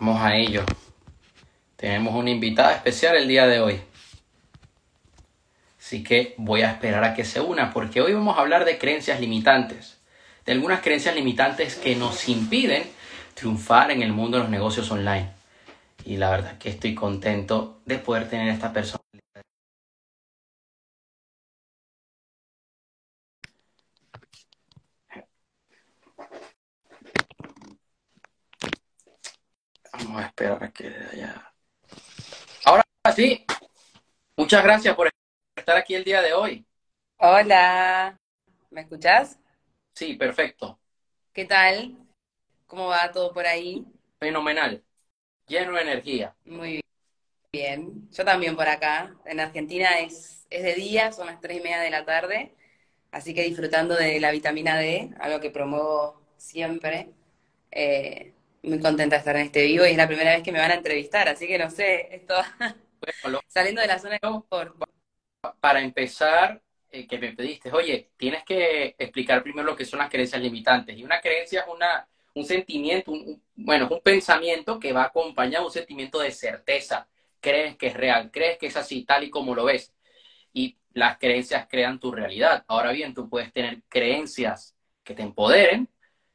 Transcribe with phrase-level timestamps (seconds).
[0.00, 0.64] Vamos a ello.
[1.76, 3.80] Tenemos una invitada especial el día de hoy.
[5.78, 8.78] Así que voy a esperar a que se una porque hoy vamos a hablar de
[8.78, 9.98] creencias limitantes.
[10.46, 12.84] De algunas creencias limitantes que nos impiden
[13.34, 15.30] triunfar en el mundo de los negocios online.
[16.04, 19.07] Y la verdad que estoy contento de poder tener a esta persona.
[29.98, 31.52] Vamos a esperar a que haya...
[32.64, 32.84] Ahora
[33.14, 33.44] sí,
[34.36, 35.10] muchas gracias por
[35.56, 36.64] estar aquí el día de hoy.
[37.18, 38.16] Hola,
[38.70, 39.38] ¿me escuchás?
[39.94, 40.78] Sí, perfecto.
[41.32, 41.96] ¿Qué tal?
[42.66, 43.84] ¿Cómo va todo por ahí?
[44.20, 44.84] Fenomenal.
[45.48, 46.36] Lleno de energía.
[46.44, 46.80] Muy
[47.52, 48.08] bien.
[48.12, 49.16] Yo también por acá.
[49.24, 52.54] En Argentina es, es de día, son las tres y media de la tarde.
[53.10, 57.10] Así que disfrutando de la vitamina D, algo que promuevo siempre.
[57.72, 60.58] Eh, muy contenta de estar en este vivo y es la primera vez que me
[60.58, 62.34] van a entrevistar, así que no sé, esto
[63.48, 64.74] saliendo de la zona de confort.
[65.60, 66.60] Para empezar,
[66.90, 70.96] eh, que me pediste, oye, tienes que explicar primero lo que son las creencias limitantes.
[70.96, 75.64] Y una creencia es una, un sentimiento, un, bueno, es un pensamiento que va acompañado
[75.64, 77.06] de un sentimiento de certeza.
[77.40, 79.92] Crees que es real, crees que es así, tal y como lo ves.
[80.52, 82.64] Y las creencias crean tu realidad.
[82.68, 85.88] Ahora bien, tú puedes tener creencias que te empoderen,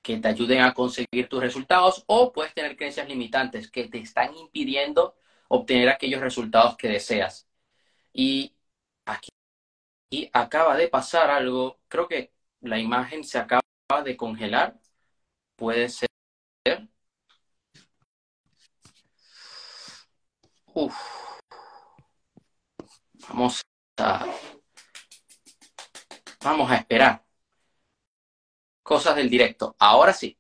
[0.04, 4.36] que te ayuden a conseguir tus resultados o puedes tener creencias limitantes que te están
[4.36, 5.16] impidiendo
[5.48, 7.48] obtener aquellos resultados que deseas.
[8.14, 8.56] Y
[9.06, 9.30] aquí
[10.34, 13.62] acaba de pasar algo, creo que la imagen se acaba
[14.04, 14.80] de congelar,
[15.56, 16.08] puede ser.
[23.30, 23.62] Vamos
[23.98, 24.26] a
[26.42, 27.23] vamos a esperar
[28.84, 29.76] cosas del directo.
[29.80, 30.38] Ahora sí.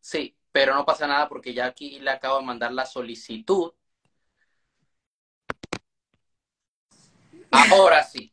[0.00, 3.72] Sí, pero no pasa nada porque ya aquí le acabo de mandar la solicitud.
[7.50, 8.32] Ahora sí.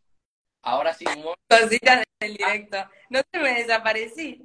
[0.62, 1.06] Ahora sí.
[1.47, 2.78] Cositas del directo.
[3.09, 4.41] No se me desaparecí.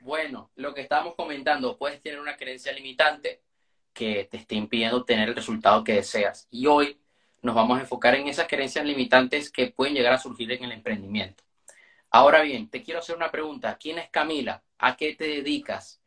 [0.00, 3.42] Bueno, lo que estábamos comentando, puedes tener una creencia limitante
[3.92, 6.46] que te esté impidiendo obtener el resultado que deseas.
[6.50, 7.00] Y hoy
[7.42, 10.72] nos vamos a enfocar en esas creencias limitantes que pueden llegar a surgir en el
[10.72, 11.45] emprendimiento.
[12.10, 13.76] Ahora bien, te quiero hacer una pregunta.
[13.78, 14.62] ¿Quién es Camila?
[14.78, 16.00] ¿A qué te dedicas?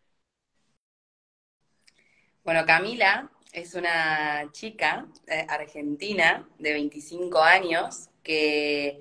[2.44, 9.00] Bueno, Camila es una chica eh, argentina de 25 años que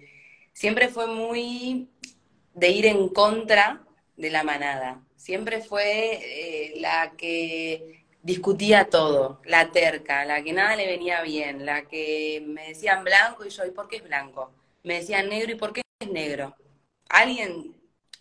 [0.52, 1.88] siempre fue muy
[2.54, 3.84] de ir en contra
[4.16, 5.02] de la manada.
[5.16, 11.64] Siempre fue eh, la que discutía todo, la terca, la que nada le venía bien,
[11.64, 14.52] la que me decían blanco y yo, ¿y por qué es blanco?
[14.82, 16.54] Me decían negro y ¿por qué es negro?
[17.08, 17.76] Alguien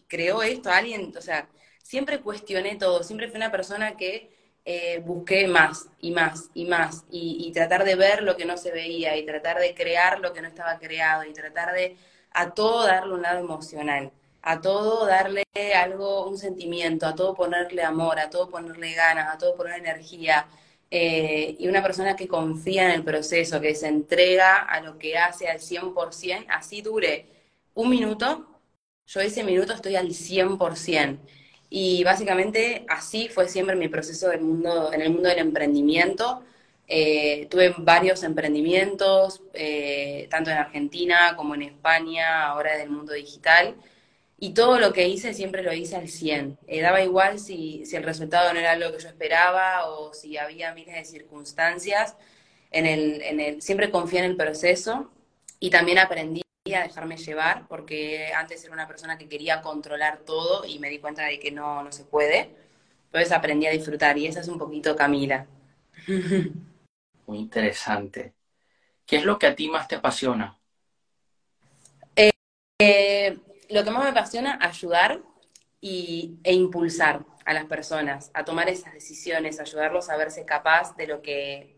[0.08, 1.50] creó esto, alguien, o sea,
[1.84, 4.30] siempre cuestioné todo, siempre fui una persona que
[4.66, 8.72] eh, busqué más y más y más y, tratar de ver lo que no se
[8.72, 11.96] veía y tratar de crear lo que no estaba creado y tratar de
[12.32, 14.12] a todo darle un lado emocional,
[14.42, 15.44] a todo darle
[15.76, 20.48] algo, un sentimiento, a todo ponerle amor, a todo ponerle ganas, a todo poner energía.
[20.92, 25.18] Eh, y una persona que confía en el proceso, que se entrega a lo que
[25.18, 27.26] hace al 100%, así dure
[27.74, 28.57] un minuto,
[29.08, 31.18] yo ese minuto estoy al 100%.
[31.70, 36.44] Y básicamente así fue siempre mi proceso del mundo, en el mundo del emprendimiento.
[36.88, 43.76] Eh, tuve varios emprendimientos, eh, tanto en Argentina como en España, ahora del mundo digital.
[44.40, 46.60] Y todo lo que hice siempre lo hice al 100.
[46.68, 50.38] Eh, daba igual si, si, el resultado no era lo que yo esperaba o si
[50.38, 52.16] había miles de circunstancias.
[52.72, 55.12] En el, en el, siempre confié en el proceso
[55.60, 60.66] y también aprendí a dejarme llevar, porque antes era una persona que quería controlar todo
[60.66, 62.50] y me di cuenta de que no, no se puede.
[63.06, 65.46] Entonces aprendí a disfrutar y esa es un poquito Camila.
[67.28, 68.34] Muy interesante.
[69.06, 70.60] ¿Qué es lo que a ti más te apasiona?
[72.16, 72.32] Eh,
[72.80, 73.38] eh,
[73.70, 75.22] lo que más me apasiona, ayudar
[75.80, 81.08] y, e impulsar a las personas a tomar esas decisiones, ayudarlos a verse capaz de
[81.08, 81.78] lo que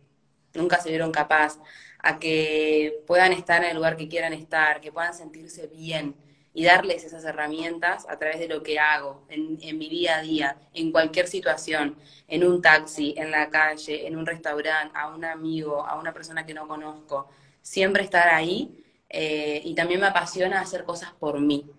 [0.54, 1.60] nunca se vieron capaz,
[2.02, 6.16] a que puedan estar en el lugar que quieran estar, que puedan sentirse bien
[6.54, 10.58] y darles esas herramientas a través de lo que hago en, mi día a día,
[10.74, 11.96] en cualquier situación,
[12.28, 16.46] en un taxi, en la calle, en un restaurante, a un amigo, a una persona
[16.46, 17.30] que no conozco.
[17.62, 21.70] Siempre estar ahí eh, y también me apasiona hacer cosas por mí.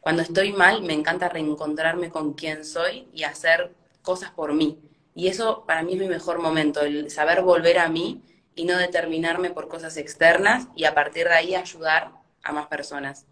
[0.00, 3.72] Cuando estoy mal, me encanta reencontrarme con quien soy y hacer
[4.02, 4.78] cosas por mí.
[5.14, 8.22] Y eso para mí es mi mejor momento, el saber volver a mí
[8.58, 12.10] y no determinarme por cosas externas y a partir de ahí ayudar
[12.42, 13.24] a más personas.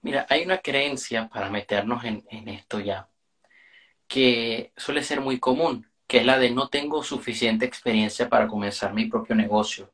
[0.00, 3.08] Mira, hay una creencia para meternos en, esto ya,
[4.06, 8.94] que suele ser muy común, que es la de no tengo suficiente experiencia para comenzar
[8.94, 9.92] mi propio negocio.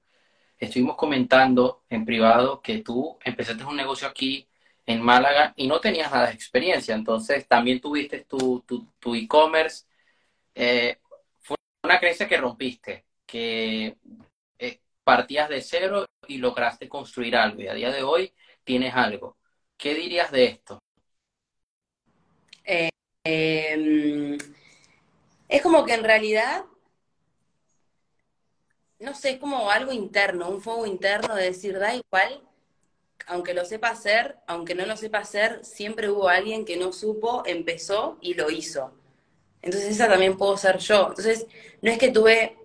[0.59, 4.47] Estuvimos comentando en privado que tú empezaste un negocio aquí
[4.85, 8.63] en Málaga y no tenías nada de experiencia, entonces también tuviste tu,
[9.01, 9.87] tu, e-commerce.
[10.55, 10.99] Eh,
[11.41, 13.97] fue una creencia que rompiste, que
[14.59, 18.35] eh, partías de cero y lograste construir algo y a día de hoy
[18.65, 19.37] tienes algo.
[19.77, 20.79] ¿Qué dirías de esto?
[22.65, 22.89] Eh,
[23.25, 24.39] em,
[25.49, 26.65] es como que en realidad,
[28.99, 32.43] no sé, es como algo interno, un fuego interno de decir, da igual,
[33.27, 37.43] aunque lo sepa hacer, aunque no lo sepa hacer, siempre hubo alguien que no supo,
[37.47, 38.93] empezó y lo hizo.
[39.63, 41.09] Entonces esa también puedo ser yo.
[41.09, 41.47] Entonces,
[41.83, 42.57] no es que tuve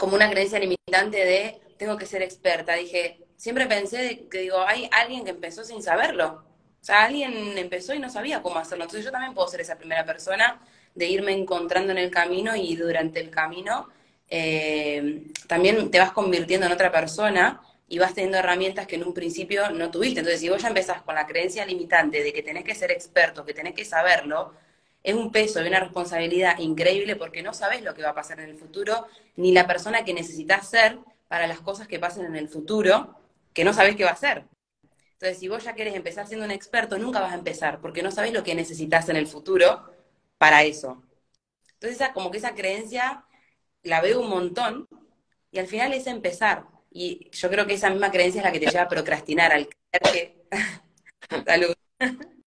[0.00, 2.72] como una creencia limitante de tengo que ser experta.
[2.72, 6.42] Dije, siempre pensé que digo, hay alguien que empezó sin saberlo.
[6.80, 8.84] O sea, alguien empezó y no sabía cómo hacerlo.
[8.84, 10.58] Entonces yo también puedo ser esa primera persona
[10.94, 13.90] de irme encontrando en el camino y durante el camino
[14.30, 19.12] eh, también te vas convirtiendo en otra persona y vas teniendo herramientas que en un
[19.12, 20.20] principio no tuviste.
[20.20, 23.44] Entonces, si vos ya empezás con la creencia limitante de que tenés que ser experto,
[23.44, 24.54] que tenés que saberlo,
[25.02, 28.40] es un peso y una responsabilidad increíble porque no sabes lo que va a pasar
[28.40, 29.06] en el futuro,
[29.36, 30.98] ni la persona que necesitas ser
[31.28, 33.16] para las cosas que pasen en el futuro,
[33.54, 34.44] que no sabes qué va a ser.
[35.12, 38.10] Entonces, si vos ya querés empezar siendo un experto, nunca vas a empezar, porque no
[38.10, 39.84] sabes lo que necesitas en el futuro
[40.38, 41.02] para eso.
[41.74, 43.24] Entonces, como que esa creencia
[43.82, 44.88] la veo un montón,
[45.50, 46.64] y al final es empezar.
[46.90, 49.68] Y yo creo que esa misma creencia es la que te lleva a procrastinar, al
[49.68, 50.46] creer que...
[51.46, 51.74] Salud.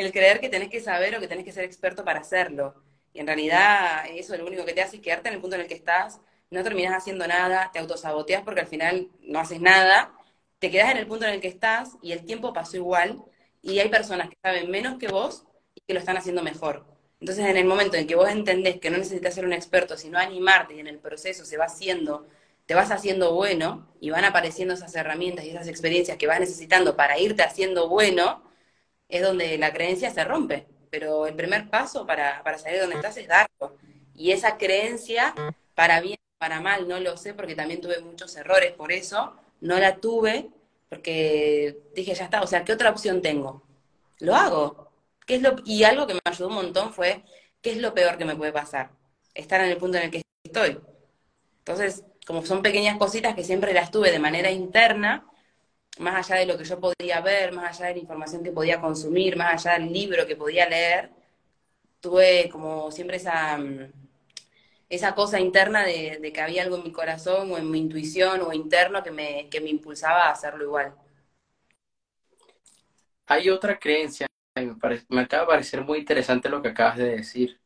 [0.00, 2.74] el creer que tenés que saber o que tenés que ser experto para hacerlo.
[3.12, 5.56] Y en realidad eso es lo único que te hace es quedarte en el punto
[5.56, 6.20] en el que estás,
[6.50, 10.12] no terminas haciendo nada, te autosaboteas porque al final no haces nada
[10.60, 13.24] te quedas en el punto en el que estás y el tiempo pasó igual
[13.62, 15.44] y hay personas que saben menos que vos
[15.74, 16.84] y que lo están haciendo mejor.
[17.18, 20.18] Entonces, en el momento en que vos entendés que no necesitas ser un experto, sino
[20.18, 22.26] animarte y en el proceso se va haciendo,
[22.66, 26.94] te vas haciendo bueno y van apareciendo esas herramientas y esas experiencias que vas necesitando
[26.94, 28.42] para irte haciendo bueno,
[29.10, 30.66] es donde la creencia se rompe.
[30.90, 33.76] Pero el primer paso para, para salir de donde estás es darlo.
[34.14, 35.34] Y esa creencia,
[35.74, 39.34] para bien o para mal, no lo sé porque también tuve muchos errores por eso,
[39.60, 40.50] no la tuve
[40.90, 43.62] porque dije, ya está, o sea, ¿qué otra opción tengo?
[44.18, 44.90] Lo hago.
[45.24, 47.22] ¿Qué es lo, y algo que me ayudó un montón fue,
[47.62, 48.90] ¿qué es lo peor que me puede pasar?
[49.32, 50.80] Estar en el punto en el que estoy.
[51.58, 55.29] Entonces, como son pequeñas cositas que siempre las tuve de manera interna,
[56.00, 58.80] más allá de lo que yo podía ver, más allá de la información que podía
[58.80, 61.10] consumir, más allá del libro que podía leer,
[62.00, 63.92] tuve como siempre esa, mm,
[64.88, 68.52] esa cosa interna de, que había algo en mi corazón o en mi intuición o
[68.52, 70.94] interno que me, que me impulsaba a hacerlo igual.
[73.26, 74.26] Hay otra creencia,
[74.56, 74.74] me,
[75.08, 77.60] me acaba de parecer muy interesante lo que acabas de decir.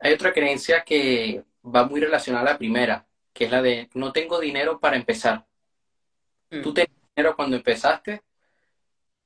[0.00, 4.12] Hay otra creencia que va muy relacionada a la primera, que es la de no
[4.12, 5.46] tengo dinero para empezar.
[6.54, 6.62] Mm.
[6.62, 8.22] ¿Tú tenías dinero cuando empezaste?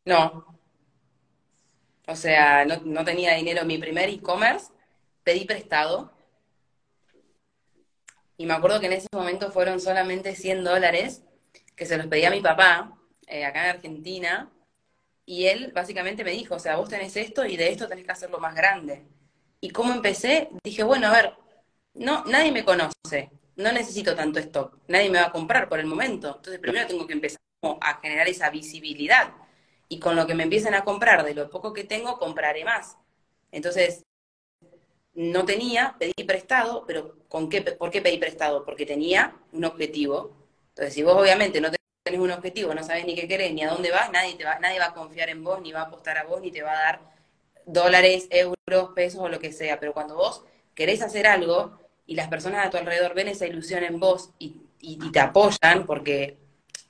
[0.04, 0.46] No.
[2.06, 3.64] O sea, no, tenía dinero.
[3.64, 4.72] Mi primer e-commerce
[5.22, 6.10] pedí prestado
[8.38, 11.22] y me acuerdo que en ese momento fueron solamente 100 dólares
[11.76, 12.96] que se los pedía a mi papá,
[13.26, 14.50] eh, acá en Argentina,
[15.26, 18.12] y él básicamente me dijo, o sea, vos tenés esto y de esto tenés que
[18.12, 19.04] hacerlo más grande.
[19.60, 21.34] Y cómo empecé, dije, bueno, a ver,
[21.94, 25.86] no, nadie me conoce, no necesito tanto stock, nadie me va a comprar por el
[25.86, 26.36] momento.
[26.36, 27.40] Entonces primero tengo que empezar
[27.80, 29.34] a generar esa visibilidad.
[29.88, 32.96] Y con lo que me empiecen a comprar, de lo poco que tengo, compraré más.
[33.50, 34.04] Entonces,
[35.14, 38.64] no tenía, pedí prestado, pero ¿con qué, ¿por qué pedí prestado?
[38.64, 40.36] Porque tenía un objetivo.
[40.70, 41.70] Entonces, si vos obviamente no
[42.04, 44.58] tenés un objetivo, no sabes ni qué querés, ni a dónde vas, nadie, te va,
[44.60, 46.72] nadie va a confiar en vos, ni va a apostar a vos, ni te va
[46.72, 47.00] a dar
[47.66, 49.80] dólares, euros, pesos o lo que sea.
[49.80, 53.84] Pero cuando vos querés hacer algo y las personas a tu alrededor ven esa ilusión
[53.84, 54.56] en vos y,
[55.12, 56.38] te apoyan porque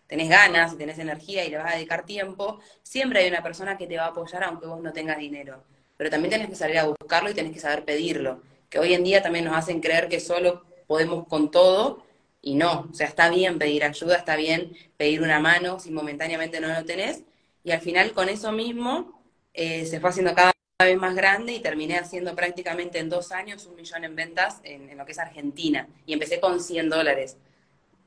[0.07, 3.87] tenés ganas, tenés energía y le vas a dedicar tiempo, siempre hay una persona que
[3.87, 5.65] te va a apoyar aunque vos no tengas dinero.
[5.97, 9.03] Pero también tenés que salir a buscarlo y tenés que saber pedirlo, que hoy en
[9.03, 12.05] día también nos hacen creer que solo podemos con todo
[12.41, 16.61] y no, o sea, está bien pedir ayuda, está bien pedir una mano si momentáneamente
[16.61, 17.25] no lo tenés,
[17.65, 19.21] y al final con eso mismo
[19.53, 20.53] eh, se fue haciendo cada
[20.85, 24.97] vez más grande y terminé haciendo prácticamente en dos años un millón en ventas en,
[24.97, 27.37] lo que es Argentina, y empecé con 100 dólares.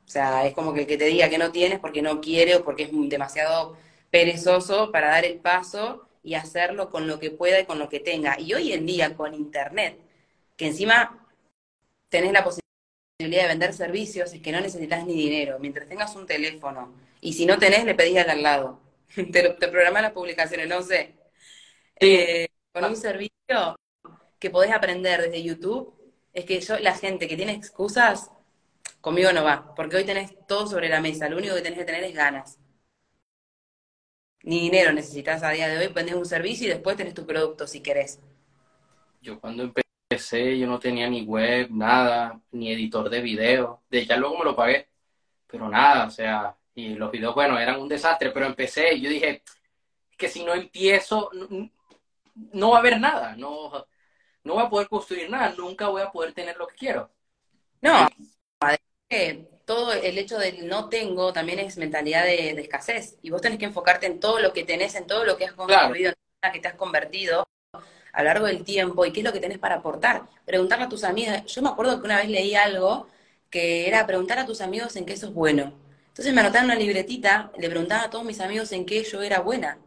[0.07, 2.55] O sea, es como que el que te diga que no tienes porque no quiere
[2.55, 3.75] o porque es demasiado
[4.09, 7.99] perezoso para dar el paso y hacerlo con lo que pueda y con lo que
[7.99, 8.39] tenga.
[8.39, 9.97] Y hoy en día con Internet,
[10.55, 11.27] que encima
[12.09, 16.25] tenés la posibilidad de vender servicios, es que no necesitas ni dinero, mientras tengas un
[16.25, 16.93] teléfono.
[17.21, 18.79] Y si no tenés, le pedís al lado.
[19.15, 21.15] te, te programas las publicaciones, no sé.
[21.99, 23.75] Eh, con un servicio
[24.39, 25.93] que podés aprender desde YouTube
[26.33, 28.31] es que yo, la gente que tiene excusas,
[29.01, 31.85] conmigo no va, porque hoy tenés todo sobre la mesa, lo único que tenés que
[31.85, 32.57] tener es ganas.
[34.43, 37.67] Ni dinero necesitas a día de hoy, vendés un servicio y después tenés tu producto
[37.67, 38.19] si querés.
[39.21, 43.83] Yo cuando empecé, yo no tenía ni web, nada, ni editor de video.
[43.89, 44.89] De ya luego me lo pagué,
[45.45, 49.09] pero nada, o sea, y los videos, bueno, eran un desastre, pero empecé y yo
[49.09, 49.43] dije
[50.17, 51.29] que si no empiezo,
[52.35, 53.85] no, va a haber nada, no,
[54.43, 57.11] no voy a poder construir nada, nunca voy a poder tener lo que quiero.
[57.81, 58.07] No,
[59.65, 63.17] todo el hecho del no tengo también es mentalidad de, escasez.
[63.21, 65.53] Y vos tenés que enfocarte en todo lo que tenés, en todo lo que has
[65.53, 67.47] construido, en la que te has convertido
[68.13, 70.23] a lo largo del tiempo y qué es lo que tenés para aportar.
[70.45, 71.45] Preguntarle a tus amigas.
[71.45, 73.07] Yo me acuerdo que una vez leí algo
[73.49, 75.73] que era preguntar a tus amigos en qué sos bueno.
[76.07, 79.39] Entonces me anotaron una libretita, le preguntaba a todos mis amigos en qué yo era
[79.39, 79.77] buena.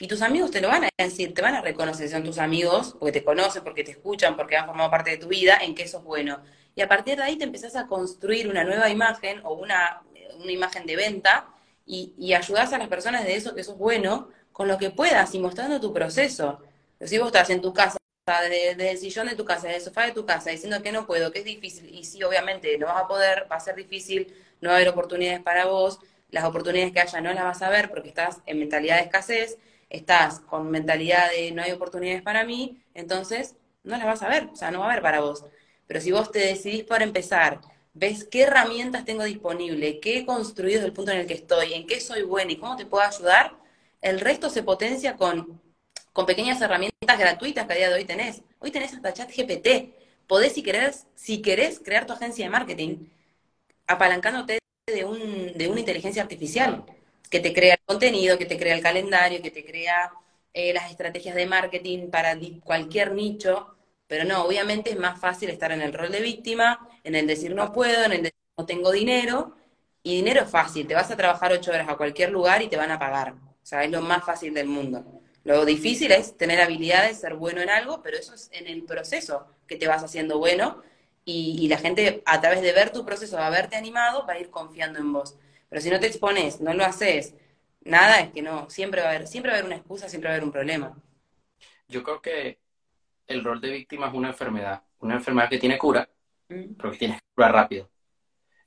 [0.00, 2.96] Y tus amigos te lo van a decir, te van a reconocer, son tus amigos,
[2.98, 5.86] porque te conocen, porque te escuchan, porque han formado parte de tu vida, en qué
[5.86, 6.40] sos bueno.
[6.74, 10.02] Y a partir de ahí te empezás a construir una nueva imagen o una,
[10.42, 11.48] una imagen de venta
[11.84, 15.34] y, y ayudás a las personas de eso que sos bueno con lo que puedas
[15.34, 16.60] y mostrando tu proceso.
[17.00, 20.06] si vos estás en tu casa, desde, el sillón de tu casa, desde el sofá
[20.06, 23.04] de tu casa, diciendo que no puedo, que es difícil, y sí, obviamente no vas
[23.04, 25.98] a poder, va a ser difícil, no va a haber oportunidades para vos,
[26.30, 29.58] las oportunidades que haya no las vas a ver porque estás en mentalidad de escasez,
[29.90, 34.48] estás con mentalidad de no hay oportunidades para mí, entonces no las vas a ver,
[34.52, 35.44] o sea, no va a haber para vos.
[35.86, 37.60] Pero si vos te decidís por empezar,
[37.94, 41.74] ves qué herramientas tengo disponible, qué he construido desde el punto en el que estoy,
[41.74, 43.56] en qué soy buena y cómo te puedo ayudar,
[44.00, 45.60] el resto se potencia con,
[46.12, 48.42] con pequeñas herramientas gratuitas que a día de hoy tenés.
[48.60, 49.94] Hoy tenés hasta chat GPT.
[50.26, 53.08] Podés, si querés, si querés, crear tu agencia de marketing,
[53.86, 56.84] apalancándote de, un, de una inteligencia artificial
[57.30, 60.12] que te crea el contenido, que te crea el calendario, que te crea
[60.52, 65.72] eh, las estrategias de marketing para cualquier nicho, pero no, obviamente es más fácil estar
[65.72, 68.90] en el rol de víctima, en el decir no puedo, en el decir no tengo
[68.90, 69.56] dinero,
[70.02, 72.76] y dinero es fácil, te vas a trabajar ocho horas a cualquier lugar y te
[72.76, 75.04] van a pagar, o sea, es lo más fácil del mundo.
[75.44, 79.46] Lo difícil es tener habilidades, ser bueno en algo, pero eso es en el proceso
[79.66, 80.82] que te vas haciendo bueno
[81.24, 84.50] y, la gente a través de ver tu proceso, de haberte animado, va a ir
[84.50, 85.36] confiando en vos.
[85.70, 87.34] Pero si no te expones, no lo haces,
[87.80, 90.28] nada, es que no, siempre va a haber, siempre va a haber una excusa, siempre
[90.28, 90.94] va a haber un problema.
[91.88, 92.58] Yo creo que
[93.26, 96.10] el rol de víctima es una enfermedad, una enfermedad que tiene cura,
[96.48, 96.74] mm.
[96.76, 97.88] pero que tiene cura rápido.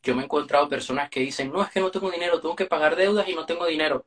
[0.02, 2.66] Yo me he encontrado personas que dicen, no, es que no tengo dinero, tengo que
[2.66, 4.06] pagar deudas y no tengo dinero.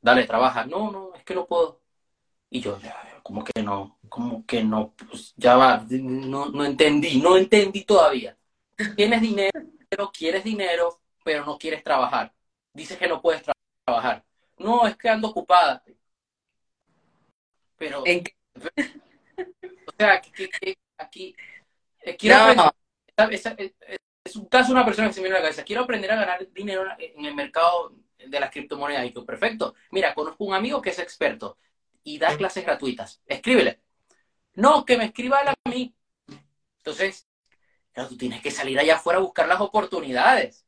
[0.00, 0.66] Dale, trabaja.
[0.66, 1.80] No, no, es que no puedo.
[2.50, 2.78] Y yo,
[3.22, 8.36] como que no, como que no, pues ya va, no, no entendí, no entendí todavía.
[8.96, 9.60] Tienes dinero,
[10.16, 12.32] quieres dinero, pero no quieres trabajar.
[12.72, 13.42] Dices que no puedes
[13.84, 14.24] trabajar.
[14.58, 15.82] No, es que ando ocupada.
[17.76, 21.34] Pero, o sea, que, aquí,
[22.02, 22.72] eh, quiero aprender,
[24.24, 26.12] es, un caso de una persona que se me viene a la cabeza, quiero aprender
[26.12, 29.06] a ganar dinero en el mercado de las criptomonedas.
[29.06, 29.74] Y tú, perfecto.
[29.90, 31.58] Mira, conozco un amigo que es experto
[32.04, 33.22] y da clases gratuitas.
[33.26, 33.80] Escríbele.
[34.54, 35.94] No, que me escriba a mí.
[36.78, 37.26] Entonces,
[38.08, 40.63] tú tienes que salir allá afuera a buscar las oportunidades.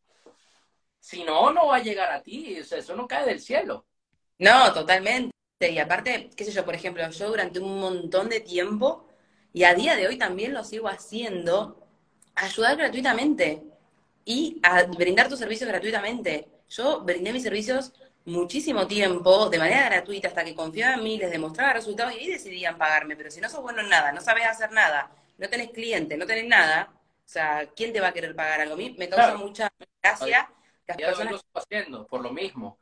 [1.07, 2.57] Si no, no va a llegar a ti.
[2.57, 3.87] eso no cae del cielo.
[4.41, 5.33] No, totalmente.
[5.61, 9.07] Y aparte, qué sé yo, por ejemplo, yo durante un montón de tiempo,
[9.53, 11.87] y a día de hoy también lo sigo haciendo,
[12.35, 13.63] ayudar gratuitamente
[14.25, 16.49] y a brindar tus servicios gratuitamente.
[16.69, 17.93] Yo brindé mis servicios
[18.25, 22.79] muchísimo tiempo, de manera gratuita, hasta que confiaba en mí, les demostraba resultados y decidían
[22.79, 23.15] pagarme.
[23.15, 26.27] Pero si no sos bueno en nada, no sabes hacer nada, no tenés cliente, no
[26.27, 28.75] tenés nada, o sea, ¿quién te va a querer pagar algo?
[28.75, 29.71] A mí me causa mucha
[30.03, 30.51] gracia
[30.87, 31.33] las personas...
[31.33, 32.79] lo estoy haciendo, por lo mismo.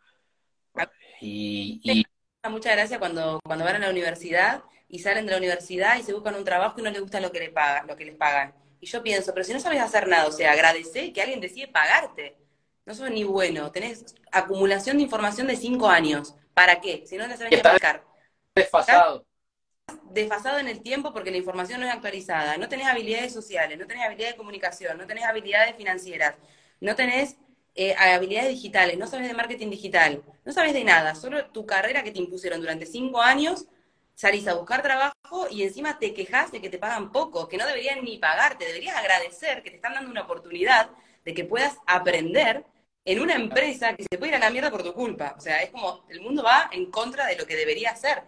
[1.20, 2.04] Y, y...
[2.48, 6.12] Mucha gracia cuando, cuando van a la universidad y salen de la universidad y se
[6.12, 8.54] buscan un trabajo y no les gusta lo que, le pagan, lo que les pagan.
[8.80, 11.68] Y yo pienso, pero si no sabes hacer nada, o sea, agradece que alguien decide
[11.68, 12.36] pagarte.
[12.84, 16.34] No sos ni bueno, tenés acumulación de información de cinco años.
[16.52, 17.04] ¿Para qué?
[17.06, 18.04] Si no te sabes explicar.
[18.54, 19.26] Desfasado.
[20.10, 22.58] Desfasado en el tiempo porque la información no es actualizada.
[22.58, 26.34] No tenés habilidades sociales, no tenés habilidades de comunicación, no tenés habilidades financieras,
[26.80, 27.36] no tenés
[27.74, 32.02] eh, habilidades digitales, no sabes de marketing digital, no sabes de nada, solo tu carrera
[32.02, 33.66] que te impusieron durante cinco años,
[34.14, 37.66] salís a buscar trabajo y encima te quejas de que te pagan poco, que no
[37.66, 40.90] deberían ni pagarte, deberías agradecer que te están dando una oportunidad
[41.24, 42.64] de que puedas aprender
[43.04, 45.34] en una empresa que se puede ir a la mierda por tu culpa.
[45.36, 48.22] O sea, es como el mundo va en contra de lo que debería ser.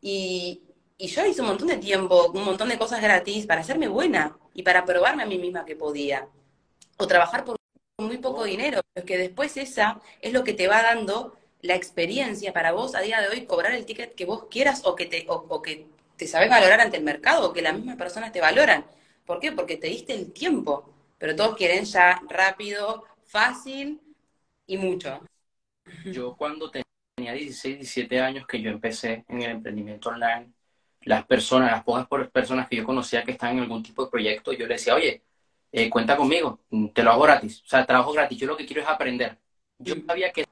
[0.00, 0.62] Y,
[0.98, 4.36] y yo hice un montón de tiempo, un montón de cosas gratis para hacerme buena
[4.54, 6.28] y para probarme a mí misma que podía.
[6.98, 7.56] O trabajar por
[7.98, 12.52] muy poco dinero, pero que después esa es lo que te va dando la experiencia
[12.52, 15.26] para vos a día de hoy cobrar el ticket que vos quieras o que te,
[15.28, 18.84] o, que te sabes valorar ante el mercado o que las mismas personas te valoran.
[19.24, 19.52] ¿Por qué?
[19.52, 24.00] Porque te diste el tiempo, pero todos quieren ya rápido, fácil
[24.66, 25.20] y mucho.
[26.04, 30.52] Yo cuando tenía 16, 17 años que yo empecé en el emprendimiento online,
[31.02, 34.52] las personas, las pocas personas que yo conocía que estaban en algún tipo de proyecto,
[34.52, 35.22] yo les decía, oye,
[35.72, 36.60] eh, cuenta conmigo,
[36.94, 39.38] te lo hago gratis, o sea, trabajo gratis, yo lo que quiero es aprender.
[39.78, 40.44] Yo sabía que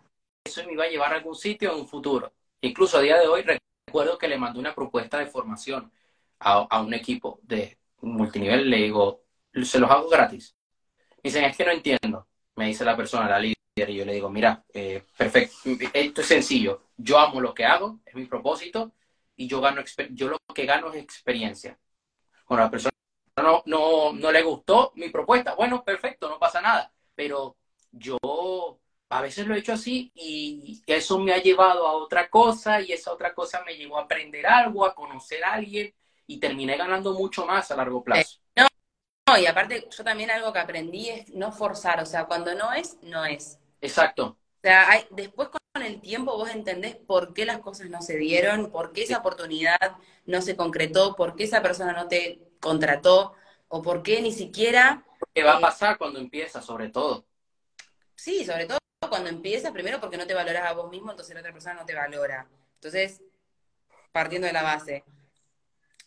[0.45, 2.33] eso me iba a llevar a algún sitio en un futuro.
[2.63, 3.45] Incluso a día de hoy
[3.87, 5.93] recuerdo que le mandé una propuesta de formación
[6.41, 9.23] a, a un equipo de multinivel, le digo,
[9.63, 10.57] se los hago gratis.
[11.17, 13.57] Me dicen, es que no entiendo, me dice la persona, la líder,
[13.91, 15.55] y yo le digo, mira, eh, perfecto,
[15.93, 18.93] esto es sencillo, yo amo lo que hago, es mi propósito,
[19.37, 21.79] y yo gano, yo lo que gano es experiencia.
[22.49, 22.91] Bueno, la persona
[23.37, 27.57] no, no, no le gustó mi propuesta, bueno, perfecto, no pasa nada, pero
[27.93, 28.19] yo
[29.09, 32.93] a veces lo he hecho así y eso me ha llevado a otra cosa y
[32.93, 35.93] esa otra cosa me llevó a aprender algo, a conocer a alguien
[36.27, 38.39] y terminé ganando mucho más a largo plazo.
[38.55, 38.67] No,
[39.29, 42.73] no, y aparte yo también algo que aprendí es no forzar, o sea, cuando no
[42.73, 43.59] es, no es.
[43.81, 44.27] Exacto.
[44.27, 48.17] O sea, hay, después con el tiempo vos entendés por qué las cosas no se
[48.17, 49.97] dieron, por qué esa oportunidad
[50.27, 53.35] no se concretó, por qué esa persona no te contrató,
[53.69, 55.05] o por qué ni siquiera...
[55.35, 57.27] ¿Qué va a eh, pasar cuando empieza, sobre todo?
[58.15, 61.41] Sí, sobre todo cuando empieza, primero porque no te valoras a vos mismo, entonces la
[61.41, 62.47] otra persona no te valora.
[62.75, 63.23] Entonces,
[64.13, 65.05] partiendo de la base.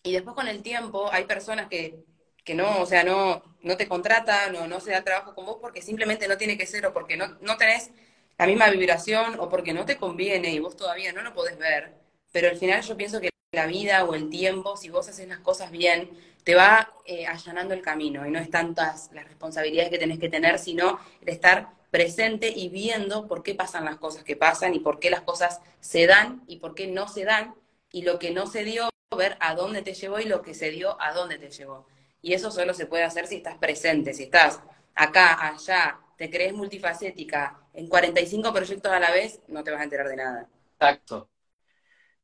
[0.04, 2.04] Y después con el tiempo hay personas que,
[2.44, 5.58] que no, o sea, no, no te contratan o no se da trabajo con vos
[5.62, 7.92] porque simplemente no tiene que ser o porque no, no tenés
[8.38, 11.94] la misma vibración o porque no te conviene y vos todavía no lo podés ver,
[12.32, 15.40] pero al final yo pienso que la vida o el tiempo, si vos haces las
[15.40, 16.10] cosas bien,
[16.44, 20.28] te va eh, allanando el camino y no es tantas las responsabilidades que tenés que
[20.28, 24.80] tener, sino el estar presente y viendo por qué pasan las cosas que pasan y
[24.80, 27.54] por qué las cosas se dan y por qué no se dan
[27.92, 30.72] y lo que no se dio, ver a dónde te llevó y lo que se
[30.72, 31.86] dio, a dónde te llevó.
[32.24, 34.60] Y eso solo se puede hacer si estás presente, si estás
[34.96, 39.84] acá, allá, te crees multifacética, en 45 proyectos a la vez, no te vas a
[39.84, 40.48] enterar de nada.
[40.80, 41.30] Exacto.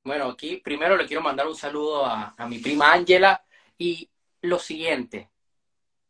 [0.03, 3.43] Bueno, aquí primero le quiero mandar un saludo a, mi prima Ángela
[3.77, 4.09] y
[4.41, 5.29] lo siguiente,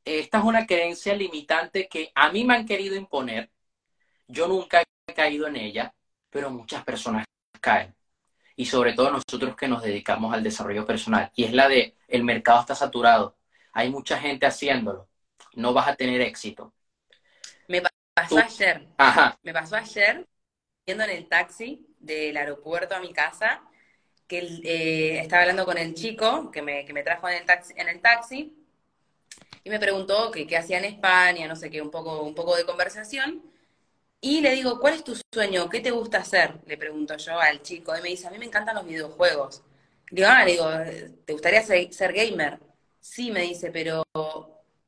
[0.06, 3.52] esta es una creencia limitante que a mí me han querido imponer,
[4.28, 5.93] yo nunca he caído en ella,
[6.30, 7.25] pero muchas personas
[7.60, 7.95] caen.
[8.56, 11.32] Y sobre todo nosotros que nos dedicamos al desarrollo personal.
[11.36, 13.38] Y es la de, el mercado está saturado,
[13.73, 15.10] hay mucha gente haciéndolo,
[15.54, 16.73] no vas a tener éxito.
[18.19, 18.88] Pasó ayer.
[19.43, 20.28] Me pasó ayer,
[20.86, 23.62] yendo en el taxi del aeropuerto a mi casa,
[24.30, 27.74] que eh, estaba hablando con el chico que me, que me trajo en el taxi,
[27.76, 28.56] en el taxi
[29.63, 32.65] y me preguntó qué hacía en España, no sé qué, un poco, un poco de
[32.65, 33.44] conversación.
[34.22, 35.70] Y le digo, ¿cuál es tu sueño?
[35.70, 36.60] ¿Qué te gusta hacer?
[36.65, 37.98] Le pregunto yo al chico.
[37.98, 39.63] Y me dice, a mí me encantan los videojuegos.
[40.12, 40.65] Digo, ah, le digo,
[41.26, 42.60] ¿te gustaría ser gamer?
[43.00, 44.04] Sí, me dice, pero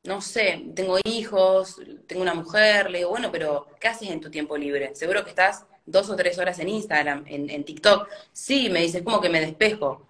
[0.04, 1.78] no sé, tengo hijos,
[2.08, 4.96] tengo una mujer, le digo, bueno, pero ¿qué haces en tu tiempo libre?
[4.96, 8.08] Seguro que estás dos o tres horas en Instagram, en, TikTok.
[8.32, 10.08] Sí, me dice, como que me despejo.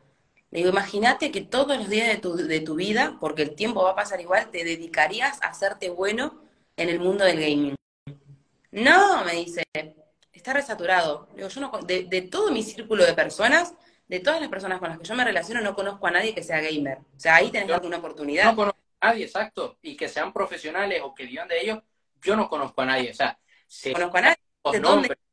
[0.52, 3.84] Le digo, imagínate que todos los días de tu, de tu vida, porque el tiempo
[3.84, 6.42] va a pasar igual, te dedicarías a hacerte bueno
[6.76, 7.76] en el mundo del gaming.
[8.72, 9.64] No, me dice,
[10.32, 11.28] está resaturado.
[11.36, 13.74] Digo, yo no, de, de, todo mi círculo de personas,
[14.08, 16.44] de todas las personas con las que yo me relaciono, no conozco a nadie que
[16.44, 17.00] sea gamer.
[17.16, 18.54] O sea, ahí tenés alguna oportunidad.
[18.54, 21.80] No nadie, exacto, y que sean profesionales o que vivan de ellos,
[22.22, 24.38] yo no conozco a nadie, o sea, se conozco a nadie.
[24.72, 25.31] ¿De dónde está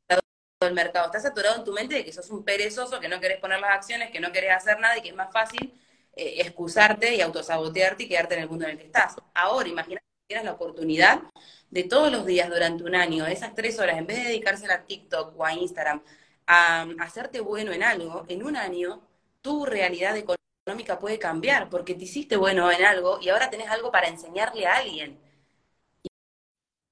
[0.67, 1.05] el mercado?
[1.05, 3.71] Está saturado en tu mente de que sos un perezoso, que no querés poner las
[3.71, 5.73] acciones, que no querés hacer nada y que es más fácil
[6.15, 9.15] eh, excusarte y autosabotearte y quedarte en el mundo en el que estás.
[9.33, 11.21] Ahora, imagínate que tienes la oportunidad
[11.69, 14.85] de todos los días durante un año, esas tres horas, en vez de dedicársela a
[14.85, 16.03] TikTok o a Instagram,
[16.47, 19.01] a, a hacerte bueno en algo, en un año,
[19.41, 23.91] tu realidad económica puede cambiar, porque te hiciste bueno en algo y ahora tenés algo
[23.91, 25.17] para enseñarle a alguien.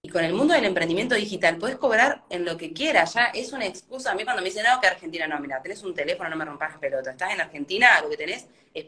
[0.07, 3.51] Y con el mundo del emprendimiento digital puedes cobrar en lo que quieras, ya es
[3.51, 4.13] una excusa.
[4.13, 6.45] A mí cuando me dicen, no, que Argentina no, mira, tenés un teléfono, no me
[6.45, 7.11] rompas la pelota.
[7.11, 8.85] Estás en Argentina, lo que tenés es,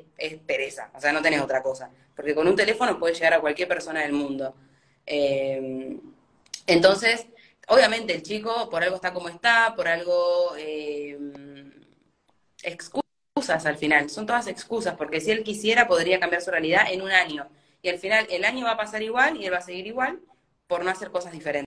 [0.47, 1.89] pereza, o sea, no tenés otra cosa.
[2.15, 4.55] Porque con un teléfono puedes llegar a cualquier persona del mundo.
[5.05, 5.99] Eh,
[6.65, 7.25] entonces,
[7.67, 11.19] obviamente el chico por algo está como está, por algo eh,
[12.63, 13.03] excusa
[13.65, 17.11] al final, son todas excusas, porque si él quisiera podría cambiar su realidad en un
[17.11, 17.49] año.
[17.81, 20.21] Y al final el año va a pasar igual y él va a seguir igual
[20.69, 21.65] por no hacer cosas diferentes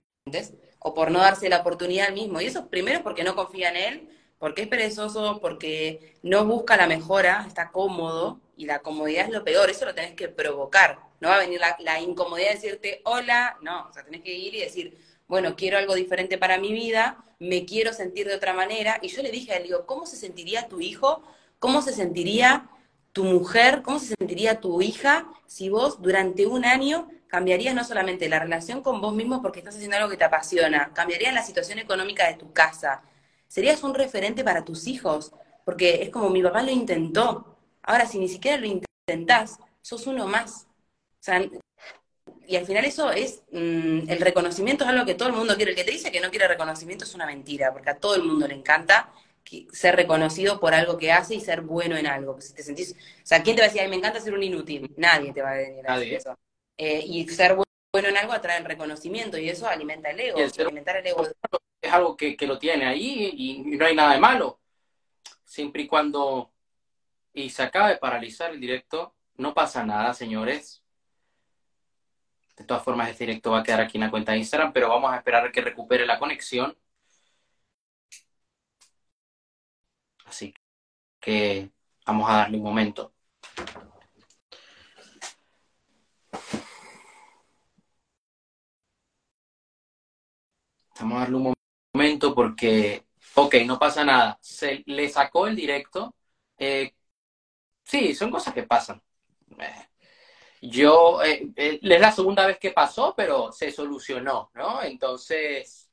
[0.79, 2.41] o por no darse la oportunidad al mismo.
[2.41, 6.87] Y eso primero porque no confía en él, porque es perezoso, porque no busca la
[6.87, 10.97] mejora, está cómodo y la comodidad es lo peor, eso lo tenés que provocar.
[11.19, 14.33] No va a venir la, la incomodidad de decirte hola, no, o sea, tenés que
[14.33, 18.53] ir y decir, bueno, quiero algo diferente para mi vida, me quiero sentir de otra
[18.53, 18.97] manera.
[19.03, 21.23] Y yo le dije a él, digo, ¿cómo se sentiría tu hijo
[21.63, 22.69] ¿Cómo se sentiría
[23.13, 28.29] tu mujer, cómo se sentiría tu hija si vos durante un año cambiarías no solamente
[28.29, 31.79] la relación con vos mismo porque estás haciendo algo que te apasiona, cambiarías la situación
[31.79, 33.01] económica de tu casa,
[33.47, 35.31] serías un referente para tus hijos,
[35.65, 37.57] porque es como mi papá lo intentó.
[37.81, 40.67] Ahora, si ni siquiera lo intentás, sos uno más.
[40.67, 41.43] O sea,
[42.45, 45.71] y al final eso es, mm, el reconocimiento es algo que todo el mundo quiere.
[45.71, 48.21] El que te dice que no quiere reconocimiento es una mentira, porque a todo el
[48.21, 49.11] mundo le encanta
[49.71, 52.39] ser reconocido por algo que hace y ser bueno en algo.
[52.39, 54.93] Si te sentís, o sea, ¿quién te va a decir, me encanta ser un inútil?
[54.97, 56.37] Nadie te va a venir a decir eso.
[56.77, 60.39] Eh, y ser bueno en algo atrae el reconocimiento y eso alimenta el ego.
[60.39, 61.27] alimentar el ego
[61.81, 64.59] es algo que, lo tiene ahí y, no hay nada de malo.
[65.45, 66.51] Siempre y cuando
[67.33, 70.83] y se acaba de paralizar el directo, no pasa nada, señores.
[72.55, 74.89] De todas formas, este directo va a quedar aquí en la cuenta de Instagram, pero
[74.89, 76.77] vamos a esperar a que recupere la conexión.
[80.25, 80.53] Así
[81.19, 81.69] que
[82.05, 83.12] vamos a darle un momento.
[90.99, 91.53] Vamos a darle un
[91.93, 94.37] momento porque, ok, no pasa nada.
[94.41, 96.15] Se le sacó el directo.
[96.57, 96.93] Eh,
[97.83, 99.01] sí, son cosas que pasan.
[99.59, 99.87] Eh,
[100.61, 104.83] yo, eh, es la segunda vez que pasó, pero se solucionó, ¿no?
[104.83, 105.89] Entonces,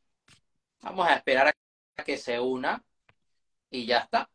[0.82, 1.48] vamos a esperar
[1.96, 2.82] a que se una
[3.70, 4.30] y ya está.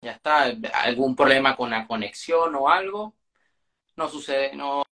[0.00, 0.44] Ya está.
[0.74, 3.16] ¿Algún problema con la conexión o algo?
[3.96, 4.84] No sucede, no.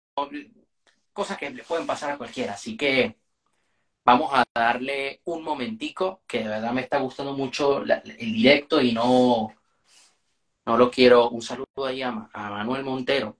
[1.12, 2.54] Cosas que le pueden pasar a cualquiera.
[2.54, 3.16] Así que
[4.04, 8.92] vamos a darle un momentico, que de verdad me está gustando mucho el directo y
[8.92, 9.54] no,
[10.66, 11.30] no lo quiero.
[11.30, 13.38] Un saludo ahí a, a Manuel Montero.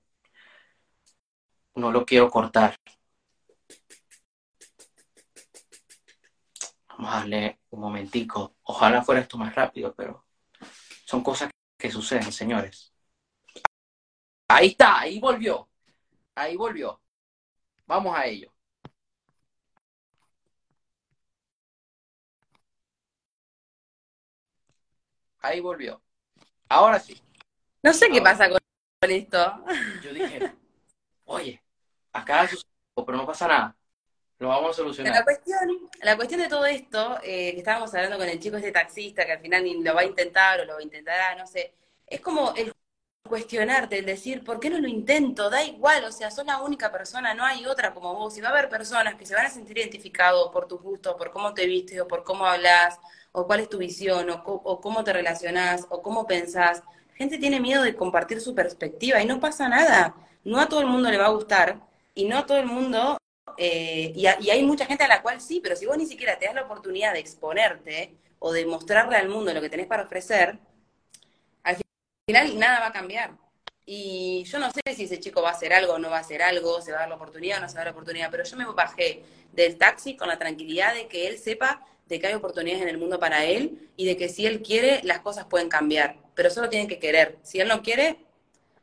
[1.74, 2.76] No lo quiero cortar.
[6.88, 8.54] Vamos a darle un momentico.
[8.62, 10.24] Ojalá fuera esto más rápido, pero
[11.04, 12.92] son cosas que suceden, señores.
[14.48, 15.68] Ahí está, ahí volvió.
[16.34, 17.00] Ahí volvió.
[17.86, 18.53] Vamos a ello.
[25.44, 26.00] Ahí volvió.
[26.70, 27.20] Ahora sí.
[27.82, 28.58] No sé qué pasa con
[29.02, 29.64] esto.
[30.02, 30.54] Yo dije,
[31.26, 31.62] oye,
[32.14, 33.76] acá sucedió, pero no pasa nada.
[34.38, 35.12] Lo vamos a solucionar.
[35.12, 38.72] La cuestión, la cuestión de todo esto, eh, que estábamos hablando con el chico este
[38.72, 41.74] taxista, que al final ni lo va a intentar o lo intentará, no sé,
[42.06, 42.72] es como el
[43.28, 45.50] cuestionarte, el decir, ¿por qué no lo intento?
[45.50, 48.36] Da igual, o sea, sos la única persona, no hay otra como vos.
[48.38, 51.30] Y va a haber personas que se van a sentir identificados por tus gustos, por
[51.30, 52.98] cómo te vistes, o por cómo hablas,
[53.36, 56.82] o cuál es tu visión, o, cómo te relacionás, o cómo pensás.
[57.14, 60.14] gente tiene miedo de compartir su perspectiva y no pasa nada.
[60.44, 61.80] No a todo el mundo le va a gustar
[62.14, 63.18] y no a todo el mundo
[63.56, 66.46] eh, y, hay mucha gente a la cual sí, pero si vos ni siquiera te
[66.46, 70.58] das la oportunidad de exponerte o de mostrarle al mundo lo que tenés para ofrecer,
[71.64, 71.76] al
[72.26, 73.32] final nada va a cambiar.
[73.84, 76.20] Y yo no sé si ese chico va a hacer algo o no va a
[76.20, 77.98] hacer algo, se va a dar la oportunidad o no se va a dar la
[77.98, 82.20] oportunidad, pero yo me bajé del taxi con la tranquilidad de que él sepa de
[82.20, 85.20] que hay oportunidades en el mundo para él y de que si él quiere, las
[85.20, 87.38] cosas pueden cambiar, pero solo tiene que querer.
[87.42, 88.18] Si él no quiere,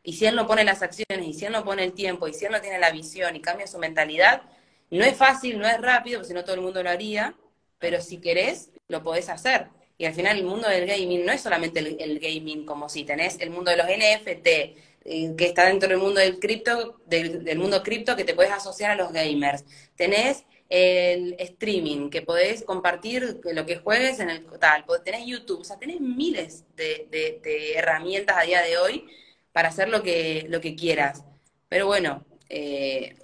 [0.03, 2.34] y si él no pone las acciones, y si él no pone el tiempo, y
[2.34, 4.41] si él no tiene la visión y cambia su mentalidad,
[4.89, 7.36] no es fácil, no es rápido, porque si no todo el mundo lo haría,
[7.79, 9.67] pero si querés, lo podés hacer.
[9.97, 13.39] Y al final el mundo del gaming no es solamente el, gaming como si tenés
[13.39, 17.84] el mundo de los NFT, eh, que está dentro del mundo del cripto, del, mundo
[17.84, 19.63] cripto que te puedes asociar a los gamers.
[19.95, 25.63] Tenés el streaming, que podés compartir lo que juegues en el tal, tenés YouTube, o
[25.65, 29.05] sea, tenés miles de, herramientas a día de hoy
[29.51, 31.25] para hacer lo que, lo que quieras.
[31.67, 33.15] Pero bueno, eh,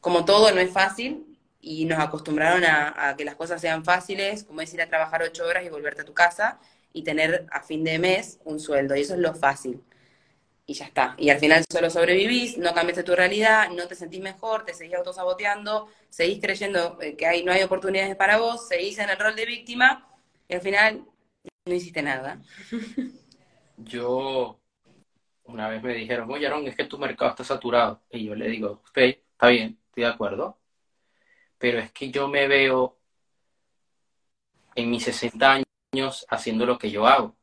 [0.00, 4.60] como todo no es fácil y nos acostumbraron a, que las cosas sean fáciles, como
[4.60, 6.58] es ir a trabajar ocho horas y volverte a tu casa
[6.92, 8.96] y tener a fin de mes un sueldo.
[8.96, 9.80] Y eso es lo fácil.
[10.66, 11.14] Y ya está.
[11.18, 14.96] Y al final solo sobrevivís, no cambiaste tu realidad, no te sentís mejor, te seguís
[14.96, 19.36] autosaboteando, seguís creyendo eh, que hay, no hay oportunidades para vos, seguís en el rol
[19.36, 20.08] de víctima
[20.48, 21.04] y al final
[21.66, 22.40] no hiciste nada.
[23.76, 24.60] Yo
[25.44, 28.02] una vez me dijeron, oye, Aaron, es que tu mercado está saturado.
[28.10, 30.58] Y yo le digo, usted, está bien, estoy de acuerdo,
[31.58, 32.98] pero es que yo me veo
[34.74, 37.36] en mis 60 años haciendo lo que yo hago.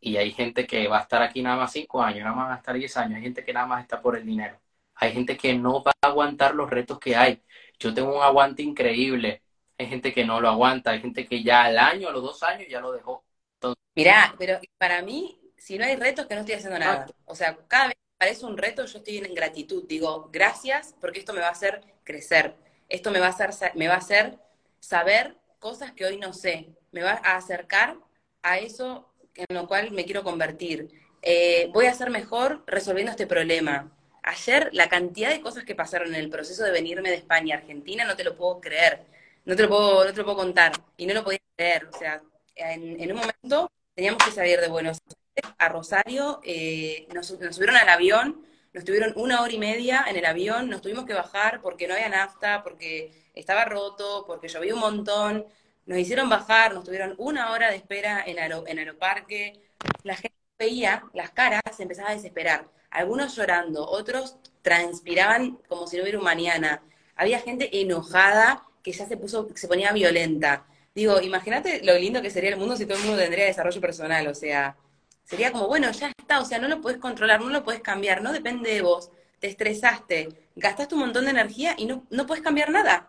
[0.00, 2.54] Y hay gente que va a estar aquí nada más 5 años, nada más va
[2.54, 3.16] a estar 10 años.
[3.16, 4.60] Hay gente que nada más está por el dinero.
[4.94, 7.42] Hay gente que no va a aguantar los retos que hay.
[7.78, 9.42] Yo tengo un aguante increíble.
[9.78, 10.90] Hay gente que no lo aguanta.
[10.92, 13.24] Hay gente que ya al año, a los dos años, ya lo dejó.
[13.54, 17.06] Entonces, Mirá, pero para mí, si no hay retos, que no estoy haciendo nada.
[17.24, 19.84] O sea, cada vez que parece un reto, yo estoy en gratitud.
[19.86, 22.56] Digo, gracias, porque esto me va a hacer crecer
[22.88, 24.38] esto me va a hacer, me va a hacer
[24.80, 27.96] saber cosas que hoy no sé, me va a acercar
[28.42, 29.07] a eso
[29.38, 30.90] en lo cual me quiero convertir.
[31.22, 33.90] eh, voy a ser mejor resolviendo este problema.
[34.22, 37.58] Ayer la cantidad de cosas que pasaron en el proceso de venirme de España a
[37.58, 39.06] Argentina no te lo puedo creer,
[39.44, 41.86] no te lo puedo, no te lo puedo contar y no lo podía creer.
[41.86, 42.20] O sea,
[42.56, 47.88] en, un momento teníamos que salir de Buenos Aires a Rosario, eh, nos, subieron al
[47.88, 51.88] avión, nos tuvieron una hora y media en el avión, nos tuvimos que bajar porque
[51.88, 55.46] no había nafta, porque estaba roto, porque llovía un montón,
[55.88, 59.62] nos hicieron bajar, nos tuvieron una hora de espera en, en Aeroparque,
[60.02, 65.96] la gente veía las caras, se empezaba a desesperar, algunos llorando, otros transpiraban como si
[65.96, 66.82] no hubiera un mañana,
[67.16, 70.66] había gente enojada que ya se puso, se ponía violenta.
[70.94, 74.26] Digo, imagínate lo lindo que sería el mundo si todo el mundo tendría desarrollo personal,
[74.26, 74.76] o sea,
[75.24, 78.20] sería como, bueno, ya está, o sea, no lo puedes controlar, no lo puedes cambiar,
[78.20, 82.44] no depende de vos, te estresaste, gastaste un montón de energía y no, no puedes
[82.44, 83.08] cambiar nada,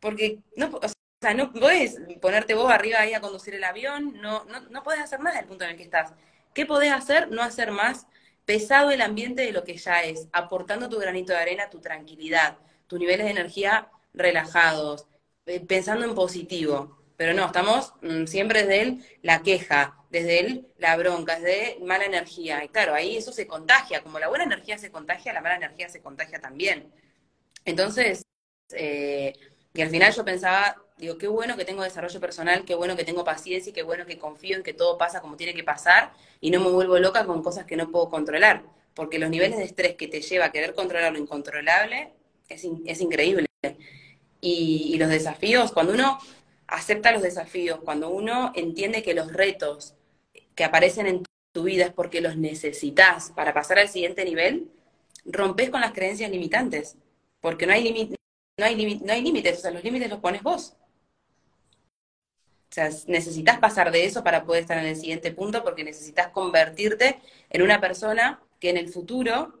[0.00, 0.97] porque no, o sea,
[1.34, 5.20] no puedes ponerte vos arriba ahí a conducir el avión, no, no, no puedes hacer
[5.20, 6.12] nada del punto en el que estás.
[6.54, 7.30] ¿Qué podés hacer?
[7.30, 8.06] No hacer más
[8.44, 12.58] pesado el ambiente de lo que ya es, aportando tu granito de arena, tu tranquilidad,
[12.86, 15.06] tus niveles de energía relajados,
[15.46, 16.98] eh, pensando en positivo.
[17.16, 22.04] Pero no, estamos mm, siempre desde él la queja, desde él la bronca, desde mala
[22.06, 22.64] energía.
[22.64, 24.02] Y claro, ahí eso se contagia.
[24.02, 26.92] Como la buena energía se contagia, la mala energía se contagia también.
[27.64, 28.24] Entonces,
[28.72, 29.32] eh,
[29.74, 33.04] y al final yo pensaba, digo, qué bueno que tengo desarrollo personal, qué bueno que
[33.04, 36.12] tengo paciencia y qué bueno que confío en que todo pasa como tiene que pasar
[36.40, 38.64] y no me vuelvo loca con cosas que no puedo controlar.
[38.94, 42.12] Porque los niveles de estrés que te lleva a querer controlar lo incontrolable
[42.48, 43.46] es, es increíble.
[44.40, 46.18] y los desafíos, cuando uno
[46.68, 49.94] acepta los desafíos, cuando uno entiende que los retos
[50.54, 54.70] que aparecen en tu vida es porque los necesitas para pasar al siguiente nivel,
[55.24, 56.96] rompes con las creencias limitantes,
[57.40, 58.16] porque no hay,
[58.56, 60.76] no hay, no hay límites, o sea, los límites los pones vos.
[62.78, 66.28] O sea, necesitas pasar de eso para poder estar en el siguiente punto, porque necesitas
[66.28, 69.60] convertirte en una persona que en el futuro,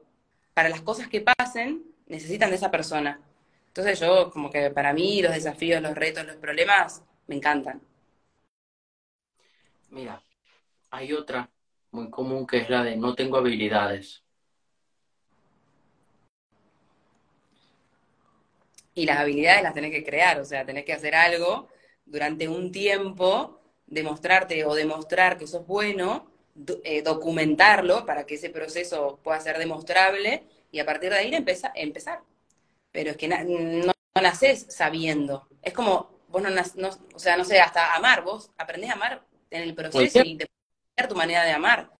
[0.54, 3.20] para las cosas que pasen, necesitan de esa persona.
[3.66, 7.80] Entonces yo, como que para mí los desafíos, los retos, los problemas, me encantan.
[9.90, 10.22] Mira,
[10.90, 11.50] hay otra
[11.90, 14.22] muy común que es la de no tengo habilidades.
[18.94, 21.68] Y las habilidades las tenés que crear, o sea, tenés que hacer algo
[22.08, 26.30] durante un tiempo, demostrarte o demostrar que sos bueno,
[26.84, 31.72] eh, documentarlo para que ese proceso pueda ser demostrable y a partir de ahí empezar.
[31.74, 32.20] empezar
[32.90, 35.46] pero es que no, naces sabiendo.
[35.62, 39.22] Es como, vos no, no, o sea, no sé, hasta amar, vos aprendés a amar
[39.50, 40.48] en el proceso y te
[41.08, 41.92] tu manera de amar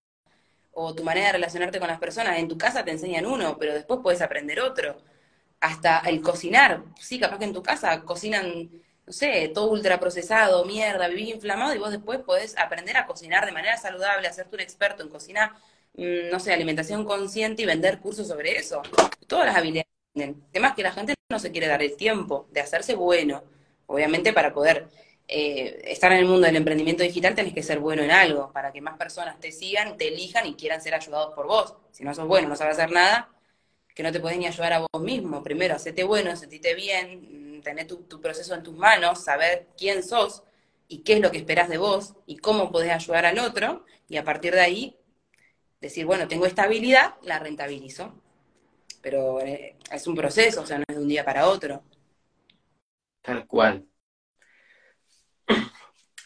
[0.73, 2.39] o tu manera de relacionarte con las personas.
[2.39, 5.01] En tu casa te enseñan uno, pero después puedes aprender otro.
[5.61, 8.71] Hasta el cocinar, sí, capaz que en tu casa cocinan,
[9.09, 13.53] no sé, todo ultraprocesado, mierda, vivís inflamado y vos después podés aprender a cocinar de
[13.53, 15.57] manera saludable, hacerte un experto en cocina,
[15.95, 18.83] mm, no sé, alimentación consciente y vender cursos sobre eso.
[19.27, 19.89] Todas las habilidades
[20.53, 23.45] Además que la gente no se quiere dar el tiempo de hacerse bueno.
[23.87, 24.89] Obviamente para poder
[25.27, 28.73] eh, estar en el mundo del emprendimiento digital tenés que ser bueno en algo, para
[28.73, 31.75] que más personas te sigan, te elijan y quieran ser ayudados por vos.
[31.93, 33.31] Si no sos bueno, no sabes hacer nada,
[33.95, 35.43] que no te podés ni ayudar a vos mismo.
[35.43, 40.43] Primero, hacete bueno, sentite bien, tener tu, proceso en tus manos, saber quién sos
[40.89, 44.17] y qué es lo que esperás de vos y cómo podés ayudar al otro, y
[44.17, 44.97] a partir de ahí
[45.81, 48.15] decir, bueno, tengo esta habilidad, la rentabilizo
[49.01, 51.83] pero eh, es un proceso, o sea, no es de un día para otro.
[53.23, 53.87] Tal cual.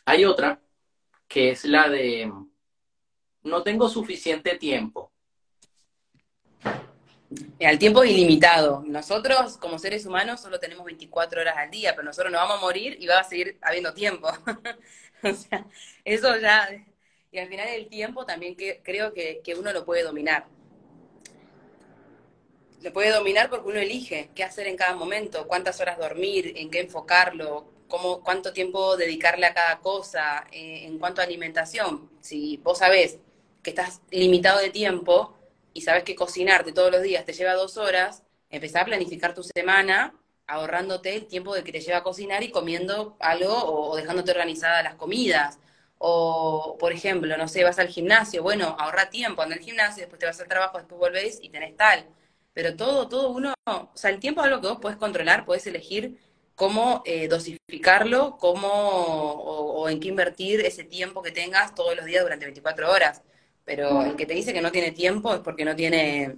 [0.05, 0.61] Hay otra
[1.29, 2.31] que es la de
[3.45, 5.12] no tengo suficiente tiempo.
[7.71, 8.83] El tiempo es ilimitado.
[8.87, 12.61] Nosotros, como seres humanos, solo tenemos 24 horas al día, pero nosotros nos vamos a
[12.61, 14.29] morir y va a seguir habiendo tiempo.
[15.23, 15.67] o sea,
[16.05, 16.69] eso ya.
[17.31, 20.47] Y al final el tiempo también que, creo que, que uno lo puede dominar
[22.83, 26.71] lo puede dominar porque uno elige qué hacer en cada momento, cuántas horas dormir, en
[26.71, 32.11] qué enfocarlo, cómo, cuánto tiempo dedicarle a cada cosa, eh, en cuanto a alimentación.
[32.21, 33.19] Si vos sabés
[33.63, 35.39] que estás limitado de tiempo
[35.75, 39.43] y sabes que cocinarte todos los días te lleva dos horas, empezar a planificar tu
[39.43, 40.15] semana
[40.47, 44.83] ahorrándote el tiempo de que te lleva a cocinar y comiendo algo o, dejándote organizada
[44.83, 45.59] las comidas.
[45.99, 50.19] O, por ejemplo, no sé, vas al gimnasio, bueno, ahorra tiempo, anda al gimnasio, después
[50.19, 52.07] te vas al trabajo, después volvés y tenés tal
[52.55, 55.67] pero todo, todo uno, o sea, el tiempo es algo que vos podés controlar, podés
[55.67, 56.19] elegir
[56.55, 62.23] cómo eh, dosificarlo, cómo o, en qué invertir ese tiempo que tengas todos los días
[62.23, 63.23] durante 24 horas.
[63.65, 66.37] Pero el que te dice que no tiene tiempo es porque no tiene,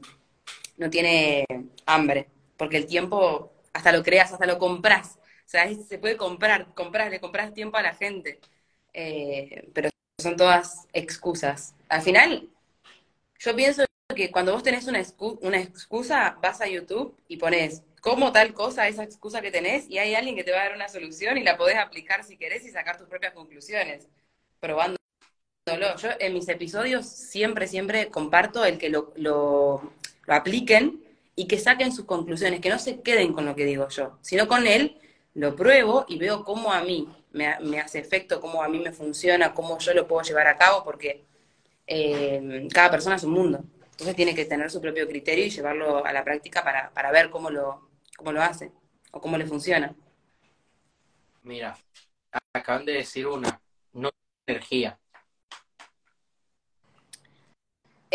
[0.79, 1.47] no tiene
[1.87, 5.19] hambre, porque el tiempo hasta lo creas, hasta lo compras.
[5.47, 8.41] O sea, se puede comprar, compras, le compras tiempo a la gente.
[8.95, 11.75] Eh, pero son todas excusas.
[11.89, 12.51] Al final,
[13.39, 13.85] Yo pienso
[14.15, 15.03] que cuando vos tenés una,
[15.43, 19.99] una excusa, vas a YouTube y pones cómo tal cosa, esa excusa que tenés, y
[19.99, 22.65] hay alguien que te va a dar una solución y la podés aplicar si querés
[22.67, 24.09] y sacar tus propias conclusiones,
[24.61, 24.99] probándolo.
[25.67, 29.93] Yo en mis episodios siempre, siempre comparto el que lo, lo,
[30.27, 31.03] apliquen
[31.37, 34.47] y que saquen sus conclusiones, que no se queden con lo que digo yo, sino
[34.47, 34.99] con él
[35.33, 38.93] lo pruebo y veo cómo a mí me, me, hace efecto, cómo a mí me
[38.93, 41.25] funciona, cómo yo lo puedo llevar a cabo, porque
[41.87, 43.65] eh, cada persona es un mundo.
[43.93, 47.31] Entonces tiene que tener su propio criterio y llevarlo a la práctica para, para ver
[47.31, 48.71] cómo lo, cómo lo hace
[49.13, 49.95] o cómo le funciona.
[51.43, 51.79] Mira,
[52.53, 53.59] acaban de decir una,
[53.95, 54.11] no
[54.47, 54.99] energía.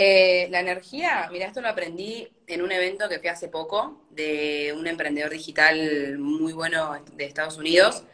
[0.01, 4.73] Eh, la energía, mira, esto lo aprendí en un evento que fui hace poco de
[4.73, 8.05] un emprendedor digital muy bueno de Estados Unidos,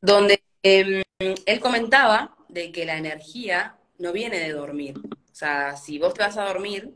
[0.00, 4.94] donde em, él comentaba de que la energía no viene de dormir.
[4.96, 6.94] O sea, si vos te vas a dormir,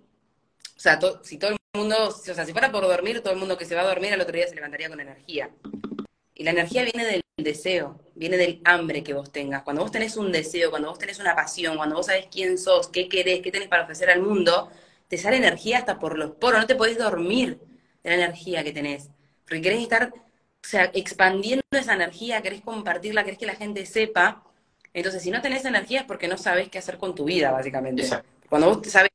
[0.77, 3.59] o sea, si todo el mundo, o sea, si fuera por dormir, todo el mundo
[3.59, 5.51] que se va a dormir al otro día se levantaría con energía.
[6.39, 9.65] Y la energía viene del deseo, viene del hambre que vos tengas.
[9.65, 12.89] Cuando vos tenés un deseo, cuando vos tenés una pasión, cuando vos sabés quién sos,
[12.89, 14.71] qué querés, qué tenés para ofrecer al mundo,
[15.09, 17.59] te sale energía hasta por los poros, no te podés dormir
[18.05, 19.11] de la energía que tenés.
[19.45, 24.45] Porque querés estar, o sea, expandiendo esa energía, querés compartirla, querés que la gente sepa.
[24.95, 28.09] Entonces, si no tenés energía es porque no sabés qué hacer con tu vida, básicamente.
[28.49, 29.11] Cuando vos sabés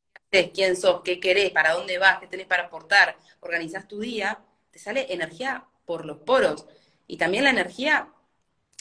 [0.54, 4.40] quién sos, qué querés, para dónde vas, qué tenés para aportar, organizás tu día,
[4.72, 6.66] te sale energía por los poros.
[7.14, 8.12] Y también la energía,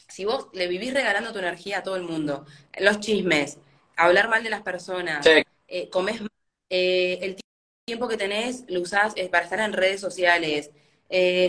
[0.08, 2.46] si vos le vivís regalando tu energía a todo el mundo,
[2.78, 3.58] los chismes,
[3.94, 5.26] hablar mal de las personas,
[5.68, 6.22] eh, comés
[6.70, 7.36] eh, el
[7.84, 10.70] tiempo que tenés lo usás eh, para estar en redes sociales,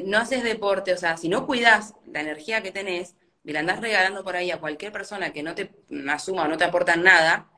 [0.04, 3.16] no haces deporte, o sea, si no cuidas la energía que tenés
[3.46, 5.72] y la andás regalando por ahí a cualquier persona que no te
[6.10, 7.50] asuma o no te aporta nada,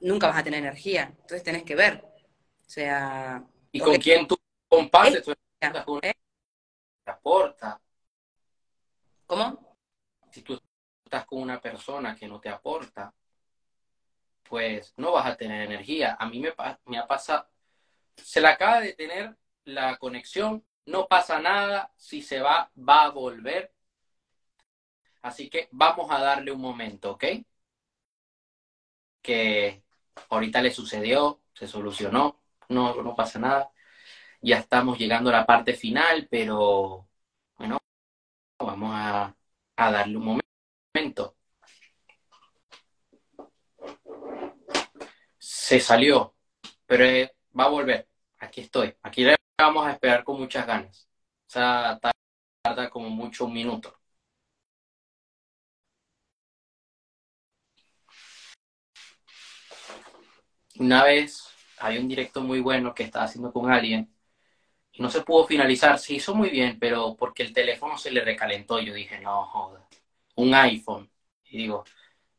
[0.00, 1.14] nunca vas a tener energía.
[1.20, 2.02] Entonces tenés que ver.
[2.02, 3.44] O sea.
[3.70, 4.36] ¿Y con quién tú
[4.68, 5.84] compartes tu energía?
[7.04, 7.80] ¿Te aporta?
[9.26, 9.76] ¿Cómo?
[10.30, 10.60] Si tú
[11.04, 13.12] estás con una persona que no te aporta,
[14.48, 16.16] pues no vas a tener energía.
[16.18, 16.54] A mí me,
[16.86, 17.48] me ha pasado,
[18.16, 23.10] se le acaba de tener la conexión, no pasa nada, si se va, va a
[23.10, 23.72] volver.
[25.22, 27.24] Así que vamos a darle un momento, ¿ok?
[29.22, 29.82] Que
[30.30, 33.70] ahorita le sucedió, se solucionó, no, no pasa nada.
[34.40, 37.08] Ya estamos llegando a la parte final, pero
[37.58, 37.78] bueno,
[38.58, 39.34] vamos a,
[39.76, 40.40] darle un
[40.94, 41.36] momento.
[45.38, 46.34] Se salió,
[46.86, 48.08] pero eh, va a volver.
[48.38, 48.94] Aquí estoy.
[49.02, 51.08] Aquí le vamos a esperar con muchas ganas.
[51.48, 51.98] O sea,
[52.62, 53.98] tarda como mucho un minuto.
[60.78, 61.44] Una vez
[61.78, 64.15] había un directo muy bueno que estaba haciendo con alguien
[64.98, 65.98] no se pudo finalizar.
[65.98, 68.80] Se hizo muy bien, pero porque el teléfono se le recalentó.
[68.80, 69.86] Yo dije, no, joda,
[70.36, 71.10] un iPhone.
[71.44, 71.84] Y digo,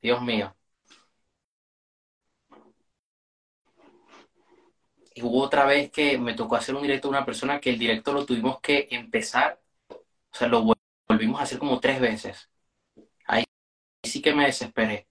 [0.02, 0.56] Dios mío.
[5.16, 7.80] Y hubo otra vez que me tocó hacer un directo a una persona que el
[7.80, 10.64] directo lo tuvimos que empezar, o sea, lo
[11.08, 12.50] volvimos a hacer como tres veces.
[13.28, 13.46] Ahí
[14.04, 15.08] sí que me desesperé.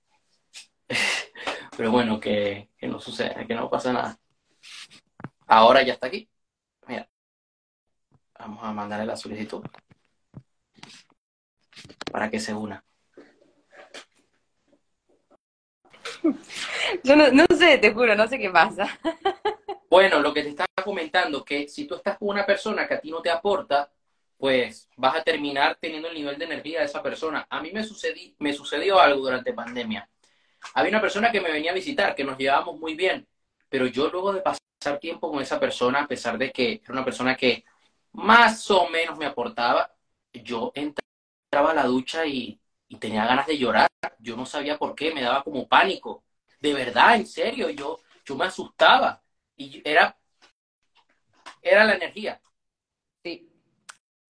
[1.77, 4.19] Pero bueno, que, que no sucede, que no pasa nada.
[5.47, 6.29] Ahora ya está aquí.
[8.39, 9.65] Vamos a mandarle la solicitud
[12.11, 12.83] para que se una.
[17.05, 18.99] Yo no, no, sé, te juro, no sé qué pasa.
[19.89, 23.01] Bueno, lo que te estaba comentando, que si tú estás con una persona que a
[23.01, 23.91] ti no te aporta,
[24.37, 27.47] pues vas a terminar teniendo el nivel de energía de esa persona.
[27.49, 30.09] A mí me, sucedí, me sucedió algo durante pandemia.
[30.75, 33.27] Había una persona que me venía a visitar, que nos llevábamos muy bien,
[33.69, 37.05] pero yo luego de pasar tiempo con esa persona, a pesar de que era una
[37.05, 37.65] persona que
[38.17, 39.95] más o menos me aportaba,
[40.33, 42.61] yo entraba a la ducha y,
[42.99, 43.89] tenía ganas de llorar.
[44.19, 46.25] Yo no sabía por qué, me daba como pánico.
[46.61, 49.23] De verdad, en serio, yo, yo me asustaba.
[49.57, 50.17] Y era,
[51.61, 52.41] era la energía.
[53.23, 53.51] Sí.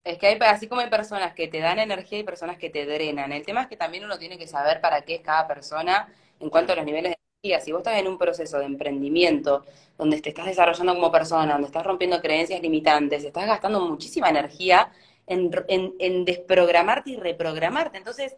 [0.02, 2.86] Es que hay, así como hay personas que te dan energía y personas que te
[2.86, 3.32] drenan.
[3.32, 6.50] El tema es que también uno tiene que saber para qué es cada persona en
[6.50, 7.25] cuanto a los niveles de.
[7.42, 9.64] Si vos estás en un proceso de emprendimiento,
[9.96, 14.90] donde te estás desarrollando como persona, donde estás rompiendo creencias limitantes, estás gastando muchísima energía
[15.26, 17.98] en, desprogramarte y reprogramarte.
[17.98, 18.36] Entonces,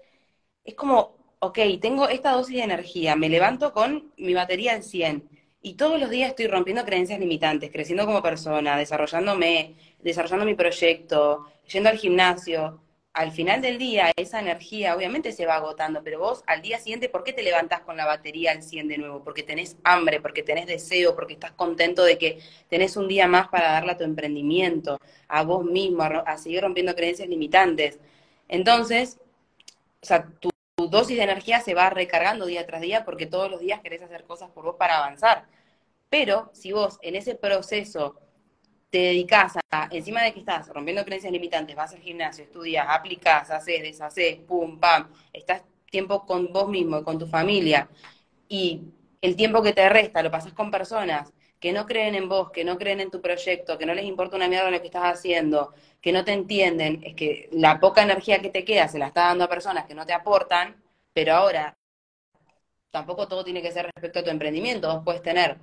[0.65, 5.29] es como, ok, tengo esta dosis de energía, me levanto con mi batería al 100
[5.63, 11.47] y todos los días estoy rompiendo creencias limitantes, creciendo como persona, desarrollándome, desarrollando mi proyecto,
[11.73, 12.81] yendo al gimnasio,
[13.19, 17.09] al final del día esa energía obviamente se va agotando, pero vos al día siguiente,
[17.09, 19.25] ¿por qué te levantás con la batería al 100 de nuevo?
[19.25, 22.39] Porque tenés hambre, porque tenés deseo, porque estás contento de que
[22.69, 26.95] tenés un día más para darle a tu emprendimiento, a vos mismo, a, seguir rompiendo
[26.95, 27.99] creencias limitantes.
[28.47, 29.19] Entonces,
[30.01, 33.51] o sea, tu, tu dosis de energía se va recargando día tras día porque todos
[33.51, 35.47] los días querés hacer cosas por vos para avanzar.
[36.09, 38.15] Pero si vos en ese proceso
[38.91, 43.51] te dedicas a, encima de que estás rompiendo creencias limitantes, vas al gimnasio, estudias, aplicás,
[43.51, 47.89] haces, deshaces, pum, pam, estás tiempo con vos mismo, con tu familia,
[48.49, 48.83] y
[49.21, 52.65] el tiempo que te resta lo pasas con personas que no creen en vos, que
[52.65, 55.75] no creen en tu proyecto, que no les importa una mierda lo que estás haciendo,
[56.01, 59.23] que no te entienden, es que la poca energía que te queda se la está
[59.23, 60.77] dando a personas que no te aportan,
[61.13, 61.77] pero ahora
[62.91, 65.59] tampoco todo tiene que ser respecto a tu emprendimiento, vos puedes tener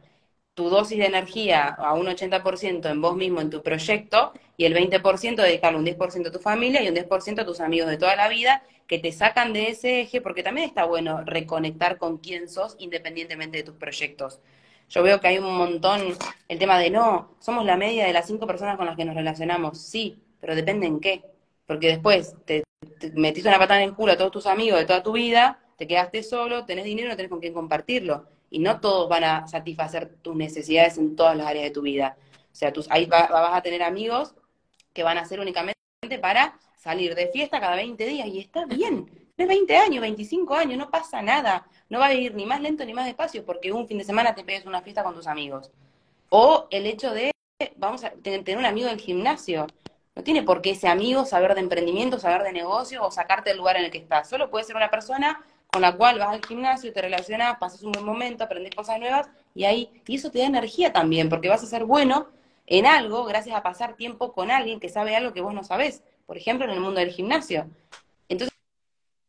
[0.56, 4.74] tu dosis de energía a un 80% en vos mismo, en tu proyecto, y el
[4.74, 8.16] 20% dedicarlo un 10% a tu familia y un 10% a tus amigos de toda
[8.16, 12.48] la vida, que te sacan de ese eje, porque también está bueno reconectar con quién
[12.48, 14.40] sos independientemente de tus proyectos.
[14.90, 16.16] Yo veo que hay un montón
[16.48, 19.16] el tema de no, somos la media de las cinco personas con las que nos
[19.16, 19.80] relacionamos.
[19.82, 21.24] Sí, pero depende en qué.
[21.66, 22.64] Porque después te,
[23.14, 25.88] metiste una patada en el culo a todos tus amigos de toda tu vida, te
[25.88, 30.16] quedaste solo, tenés dinero, no tenés con quién compartirlo y no todos van a satisfacer
[30.22, 32.16] tus necesidades en todas las áreas de tu vida.
[32.54, 34.34] O sea, tus, ahí vas a tener amigos
[34.94, 35.76] que van a ser únicamente
[36.22, 39.08] para salir de fiesta cada 20 días y está bien.
[39.36, 41.68] Tienes 20 años, 25 años, no pasa nada.
[41.90, 44.34] No va a ir ni más lento ni más despacio porque un fin de semana
[44.34, 45.70] te pegues una fiesta con tus amigos.
[46.30, 47.32] O el hecho de,
[47.76, 49.68] vamos a tener un amigo del gimnasio.
[50.16, 53.58] No tiene por qué ese amigo saber de emprendimiento, saber de negocio o sacarte del
[53.58, 54.30] lugar en el que estás.
[54.30, 57.92] Solo puede ser una persona con la cual vas al gimnasio, te relacionas, pasas un
[57.92, 61.64] buen momento, aprendes cosas nuevas y ahí, y eso te da energía también, porque vas
[61.64, 62.30] a ser bueno
[62.66, 66.04] en algo gracias a pasar tiempo con alguien que sabe algo que vos no sabés,
[66.26, 67.70] por ejemplo, en el mundo del gimnasio.
[68.30, 68.56] Entonces,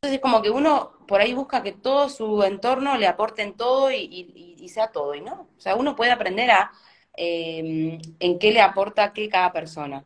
[0.02, 3.90] es como que uno por ahí busca que todo su entorno le aporte en todo
[3.92, 5.48] y, sea todo, y no.
[5.56, 6.72] O sea, uno puede aprender a
[7.14, 10.04] em, en qué le aporta qué cada persona.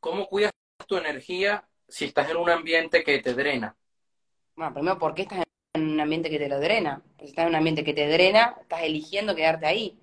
[0.00, 0.52] ¿Cómo cuidas
[0.86, 3.76] tu energía si estás en un ambiente que te drena?
[4.56, 5.42] Bueno, primero, ¿por qué estás
[5.74, 7.02] en un ambiente que te lo drena?
[7.18, 9.98] si estás en un ambiente que te drena, estás eligiendo quedarte ahí.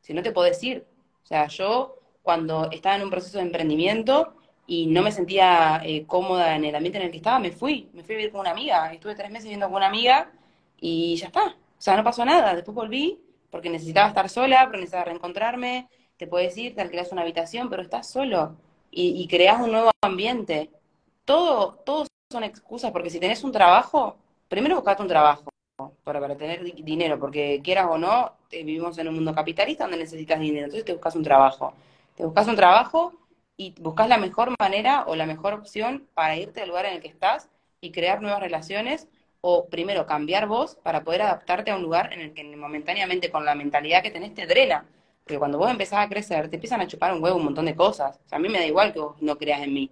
[0.00, 0.86] Si no te podés ir.
[1.24, 4.34] O sea, yo cuando estaba en un proceso de emprendimiento
[4.66, 7.88] y no me sentía eh, cómoda en el ambiente en el que estaba, me fui.
[7.92, 8.92] Me fui a vivir con una amiga.
[8.92, 10.30] Estuve tres meses viviendo con una amiga
[10.80, 11.46] y ya está.
[11.46, 12.54] O sea, no pasó nada.
[12.54, 13.20] Después volví
[13.50, 15.88] porque necesitaba estar sola, pero necesitaba reencontrarme.
[16.16, 18.56] Te puedes ir, te alquilas una habitación, pero estás solo
[18.90, 20.70] y, y creas un nuevo ambiente.
[21.24, 24.16] Todo, todo son excusas, porque si tenés un trabajo,
[24.48, 25.48] primero buscate un trabajo
[26.04, 29.96] para, para tener dinero, porque quieras o no, eh, vivimos en un mundo capitalista donde
[29.96, 31.72] necesitas dinero, entonces te buscas un trabajo.
[32.16, 33.14] Te buscas un trabajo
[33.56, 37.00] y buscas la mejor manera o la mejor opción para irte al lugar en el
[37.00, 37.48] que estás
[37.80, 39.08] y crear nuevas relaciones
[39.40, 43.46] o primero cambiar vos para poder adaptarte a un lugar en el que momentáneamente con
[43.46, 44.84] la mentalidad que tenés te drena.
[45.24, 47.74] Porque cuando vos empezás a crecer, te empiezan a chupar un huevo un montón de
[47.76, 48.20] cosas.
[48.30, 49.90] A mí me da igual que vos no creas en mí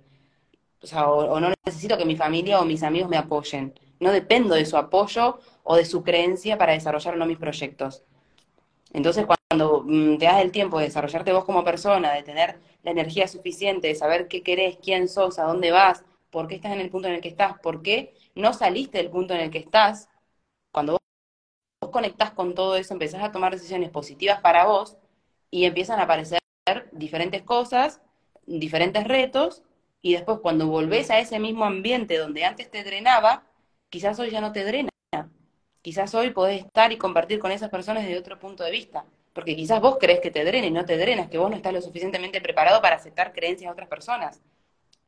[0.95, 3.75] o, o, no necesito que mi familia o mis amigos me apoyen.
[4.01, 8.03] No dependo de su apoyo o de su creencia para desarrollar o no mis proyectos.
[8.93, 12.91] Entonces, cuando mm, te das el tiempo de desarrollarte vos como persona, de tener la
[12.93, 16.81] energía suficiente, de saber qué querés, quién sos, a dónde vas, por qué estás en
[16.81, 19.59] el punto en el que estás, por qué no saliste del punto en el que
[19.59, 20.09] estás,
[20.73, 21.01] cuando vos,
[21.81, 24.97] vos conectás con todo eso, empezás a tomar decisiones positivas para vos
[25.51, 26.39] y empiezan a aparecer
[26.93, 28.01] diferentes cosas,
[28.47, 29.63] diferentes retos,
[30.07, 33.43] y después cuando volvés a ese mismo ambiente donde antes te drenaba,
[33.89, 34.89] quizás hoy ya no te drena.
[35.83, 39.05] Quizás hoy podés estar y compartir con esas personas desde otro punto de vista.
[39.33, 41.73] Porque quizás vos crees que te drena y no te drenas, que vos no estás
[41.73, 44.41] lo suficientemente preparado para aceptar creencias de otras personas.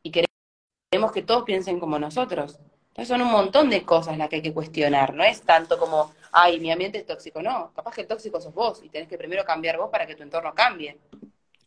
[0.03, 2.59] Y queremos que todos piensen como nosotros.
[2.89, 5.15] Entonces son un montón de cosas las que hay que cuestionar.
[5.15, 7.41] No es tanto como, ay, mi ambiente es tóxico.
[7.41, 10.17] No, capaz que el tóxico sos vos y tenés que primero cambiar vos para que
[10.17, 10.99] tu entorno cambie.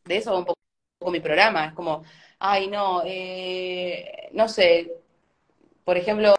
[0.04, 0.60] De eso va un poco
[1.10, 1.68] mi programa.
[1.68, 2.04] Es como,
[2.42, 4.92] ay, no, eh, no sé,
[5.86, 6.36] por ejemplo,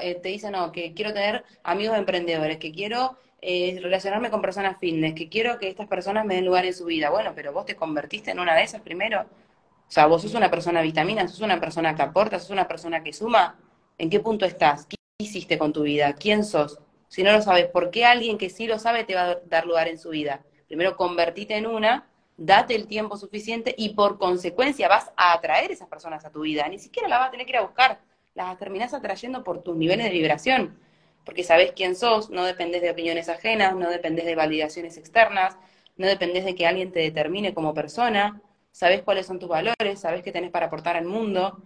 [0.00, 4.78] eh, te dicen, no, que quiero tener amigos emprendedores, que quiero eh, relacionarme con personas
[4.78, 7.10] fitness, que quiero que estas personas me den lugar en su vida.
[7.10, 9.22] Bueno, pero vos te convertiste en una de esas primero.
[9.22, 13.02] O sea, vos sos una persona vitamina, sos una persona que aporta, sos una persona
[13.02, 13.58] que suma.
[13.96, 14.86] ¿En qué punto estás?
[14.86, 16.12] ¿Qué hiciste con tu vida?
[16.14, 16.78] ¿Quién sos?
[17.08, 19.66] Si no lo sabes, ¿por qué alguien que sí lo sabe te va a dar
[19.66, 20.42] lugar en su vida?
[20.66, 22.07] Primero convertite en una
[22.38, 26.66] date el tiempo suficiente y por consecuencia vas a atraer esas personas a tu vida.
[26.68, 28.00] Ni siquiera las vas a tener que ir a buscar,
[28.34, 30.78] las terminás atrayendo por tus niveles de vibración,
[31.24, 35.58] porque sabes quién sos, no dependes de opiniones ajenas, no dependes de validaciones externas,
[35.96, 40.22] no dependes de que alguien te determine como persona, sabes cuáles son tus valores, sabes
[40.22, 41.60] qué tenés para aportar al mundo.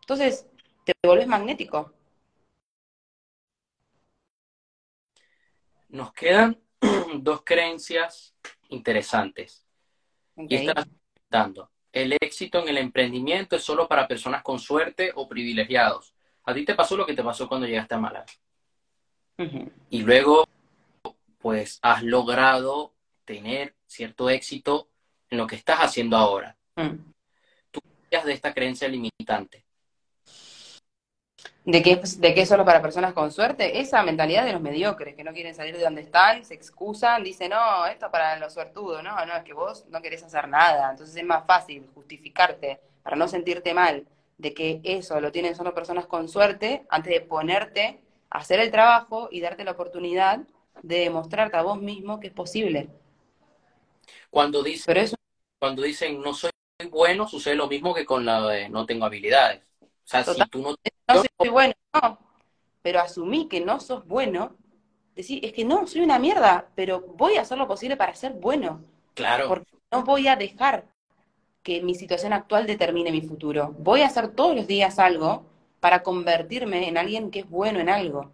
[0.00, 0.46] Entonces,
[0.84, 1.92] te vuelves magnético.
[5.88, 6.60] Nos quedan
[7.20, 8.34] dos creencias
[8.68, 9.65] interesantes.
[10.36, 10.90] Y están
[11.30, 11.70] dando.
[11.92, 16.14] El éxito en el emprendimiento es solo para personas con suerte o privilegiados.
[16.44, 18.26] A ti te pasó lo que te pasó cuando llegaste a Málaga.
[19.90, 20.46] Y luego,
[21.38, 24.88] pues, has logrado tener cierto éxito
[25.28, 26.56] en lo que estás haciendo ahora.
[26.76, 27.12] Mm.
[27.70, 27.80] ¿Tú
[28.10, 29.65] qué de esta creencia limitante?
[31.66, 33.80] ¿De que, ¿De que es solo para personas con suerte?
[33.80, 37.50] Esa mentalidad de los mediocres, que no quieren salir de donde están, se excusan, dicen,
[37.50, 40.92] no, esto es para los suertudos, no, no, es que vos no querés hacer nada,
[40.92, 44.06] entonces es más fácil justificarte para no sentirte mal
[44.38, 48.00] de que eso lo tienen solo personas con suerte, antes de ponerte
[48.30, 50.40] a hacer el trabajo y darte la oportunidad
[50.82, 52.90] de demostrarte a vos mismo que es posible.
[54.30, 55.16] Cuando dicen, Pero eso...
[55.58, 56.50] cuando dicen no soy
[56.90, 59.62] bueno, sucede lo mismo que con la de no tengo habilidades.
[60.06, 60.70] O sea, si tú no
[61.08, 62.18] no soy bueno, no.
[62.82, 64.56] Pero asumí que no sos bueno,
[65.16, 68.32] decir, es que no, soy una mierda, pero voy a hacer lo posible para ser
[68.34, 68.84] bueno.
[69.14, 69.48] Claro.
[69.48, 70.86] Porque no voy a dejar
[71.64, 73.74] que mi situación actual determine mi futuro.
[73.78, 75.44] Voy a hacer todos los días algo
[75.80, 78.32] para convertirme en alguien que es bueno en algo.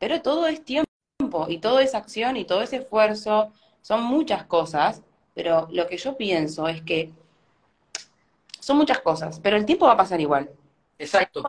[0.00, 0.88] Pero todo es tiempo
[1.48, 5.02] y todo es acción y todo es esfuerzo, son muchas cosas,
[5.34, 7.12] pero lo que yo pienso es que
[8.58, 10.50] son muchas cosas, pero el tiempo va a pasar igual.
[11.02, 11.42] Exacto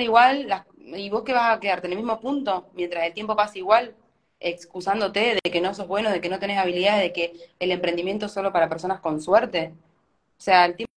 [0.00, 3.58] igual, ¿y vos qué vas a quedarte en el mismo punto mientras el tiempo pasa
[3.58, 3.94] igual?
[4.42, 8.24] excusándote de que no sos bueno, de que no tenés habilidades, de que el emprendimiento
[8.24, 9.74] es solo para personas con suerte.
[10.38, 10.90] O sea, el tiempo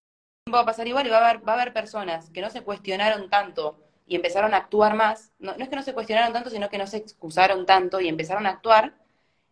[0.54, 2.62] va a pasar igual y va a haber, va a haber personas que no se
[2.62, 5.34] cuestionaron tanto y empezaron a actuar más.
[5.40, 8.08] No, no es que no se cuestionaron tanto, sino que no se excusaron tanto y
[8.08, 8.94] empezaron a actuar.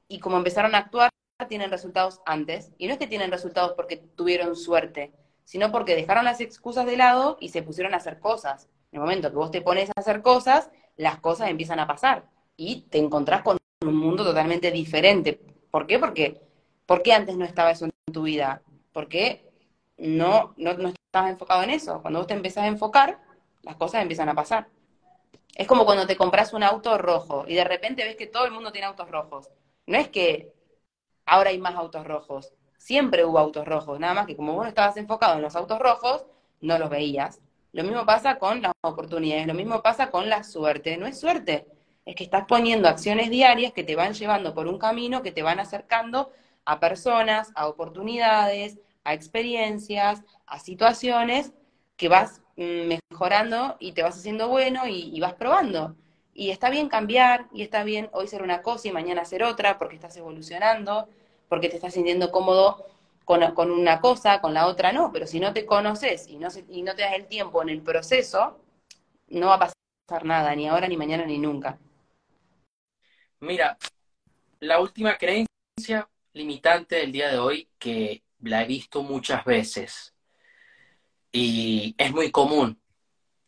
[0.07, 1.09] Y como empezaron a actuar,
[1.49, 2.71] tienen resultados antes.
[2.77, 5.11] Y no es que tienen resultados porque tuvieron suerte,
[5.51, 8.69] sino porque dejaron las excusas de lado y se pusieron a hacer cosas.
[8.89, 12.23] En el momento que vos te pones a hacer cosas, las cosas empiezan a pasar
[12.55, 15.41] y te encontrás con un mundo totalmente diferente.
[15.69, 15.99] ¿Por qué?
[15.99, 16.39] Porque,
[16.85, 18.61] ¿por qué antes no estaba eso en tu vida?
[18.93, 19.45] Porque
[19.97, 22.01] no, no, no estabas enfocado en eso.
[22.01, 23.19] Cuando vos te empezás a enfocar,
[23.63, 24.69] las cosas empiezan a pasar.
[25.53, 28.51] Es como cuando te compras un auto rojo y de repente ves que todo el
[28.51, 29.49] mundo tiene autos rojos.
[29.85, 30.53] No es que
[31.25, 32.53] ahora hay más autos rojos.
[32.81, 36.25] Siempre hubo autos rojos, nada más que como vos estabas enfocado en los autos rojos,
[36.61, 37.39] no los veías.
[37.73, 40.97] Lo mismo pasa con las oportunidades, lo mismo pasa con la suerte.
[40.97, 41.67] No es suerte,
[42.05, 45.43] es que estás poniendo acciones diarias que te van llevando por un camino, que te
[45.43, 46.31] van acercando
[46.65, 51.53] a personas, a oportunidades, a experiencias, a situaciones
[51.97, 55.95] que vas mm, mejorando y te vas haciendo bueno y, vas probando.
[56.33, 59.77] Y está bien cambiar, y está bien hoy ser una cosa y mañana ser otra,
[59.77, 61.07] porque estás evolucionando,
[61.51, 62.85] porque te estás sintiendo cómodo
[63.25, 66.81] con, una cosa, con la otra no, pero si no te conoces y no, y
[66.81, 68.57] no te das el tiempo en el proceso,
[69.27, 71.77] no va a pasar nada, ni ahora, ni mañana, ni nunca.
[73.41, 73.77] Mira,
[74.61, 80.15] la última creencia limitante del día de hoy que la he visto muchas veces
[81.33, 82.79] y es muy común,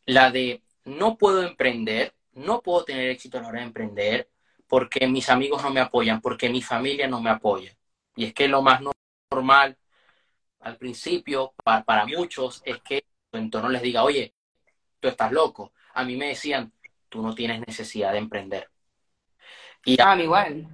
[0.07, 4.29] la de no puedo emprender, no puedo tener éxito a la hora de emprender
[4.67, 7.73] porque mis amigos no me apoyan, porque mi familia no me apoya.
[8.15, 8.81] Y es que lo más
[9.31, 9.77] normal
[10.59, 14.33] al principio para, muchos es que tu entorno les diga, oye,
[14.99, 15.73] tú estás loco.
[15.93, 16.71] A mí me decían,
[17.09, 18.69] tú no tienes necesidad de emprender.
[19.85, 20.67] Y a mí igual.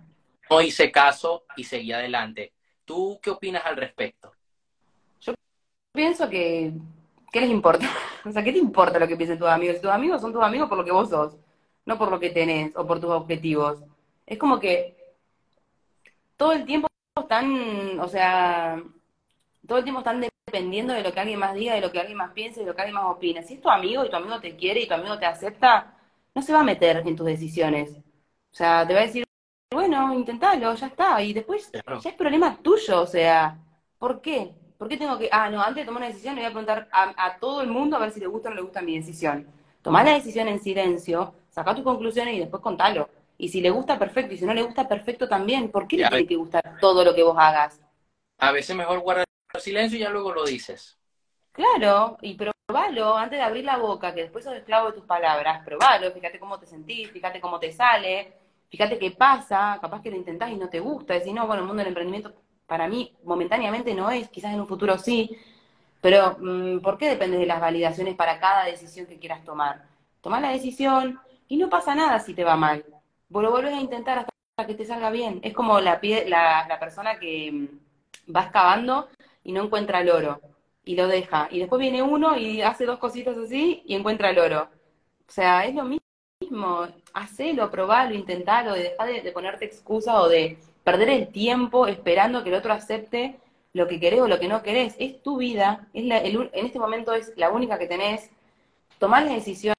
[0.50, 2.54] No hice caso y seguí adelante.
[2.86, 4.32] ¿Tú qué opinas al respecto?
[5.22, 5.34] Yo
[5.92, 6.74] pienso que,
[7.32, 7.88] ¿qué les importa?
[8.26, 9.78] O sea, ¿qué te importa lo que piensen tus amigos?
[9.78, 11.38] Si tus amigos son tus amigos por lo que vos sos,
[11.86, 13.80] no por lo que tenés o por tus objetivos.
[14.26, 15.16] Es como que
[16.36, 16.89] todo el tiempo
[17.30, 18.82] están, o sea,
[19.68, 22.18] todo el tiempo están dependiendo de lo que alguien más diga, de lo que alguien
[22.18, 23.44] más piense, de lo que alguien más opina.
[23.44, 25.94] Si es tu amigo y tu amigo te quiere y tu amigo te acepta,
[26.34, 27.92] no se va a meter en tus decisiones.
[27.92, 29.24] O sea, te va a decir,
[29.72, 31.22] bueno, intentalo, ya está.
[31.22, 33.02] Y después ya es problema tuyo.
[33.02, 33.60] O sea,
[34.00, 34.52] ¿por qué?
[34.80, 35.30] ¿Por qué tengo que.?
[35.32, 37.96] Ah, no, antes de tomar una decisión le voy a preguntar a, todo el mundo
[37.96, 39.48] a ver si le gusta o no le gusta mi decisión.
[39.84, 43.08] Tomá la decisión en silencio, saca tus conclusiones y después contalo.
[43.42, 44.34] Y si le gusta, perfecto.
[44.34, 45.72] Y si no le gusta, perfecto también.
[45.72, 47.80] ¿Por qué le tiene que gustar todo lo que vos hagas?
[48.38, 49.26] A veces mejor guardar
[49.58, 50.98] silencio y ya luego lo dices.
[51.54, 55.64] Claro, y probalo antes de abrir la boca, que después sos esclavo de tus palabras.
[55.64, 58.34] Probalo, fíjate cómo te sentís, fíjate cómo te sale,
[58.70, 59.80] fíjate qué pasa.
[59.82, 61.14] Capaz que lo intentás y no te gusta.
[61.14, 62.34] Decís, no, bueno, el mundo del emprendimiento
[62.68, 65.30] para mí momentáneamente no es, quizás en un futuro sí.
[66.02, 69.86] Pero, mm, ¿por qué depende de las validaciones para cada decisión que quieras tomar?
[70.20, 71.18] Tomás la decisión
[71.48, 72.84] y no pasa nada si te va mal
[73.30, 75.40] vos vuelves a intentar hasta que te salga bien.
[75.44, 79.10] Es como la, la, persona que mm, va excavando
[79.44, 80.42] y no encuentra el oro
[80.84, 81.48] y lo deja.
[81.52, 84.70] Y después viene uno y hace dos cositas así y encuentra el oro.
[85.28, 86.88] O sea, es lo mismo.
[87.14, 92.50] Hacelo, probalo, intentalo, deja de, de ponerte excusa o de perder el tiempo esperando que
[92.50, 93.40] el otro acepte
[93.74, 94.96] lo que querés o lo que no querés.
[95.00, 98.30] Es tu vida, es la, el, en este momento es la única que tenés.
[98.98, 99.76] Tomar las decisiones,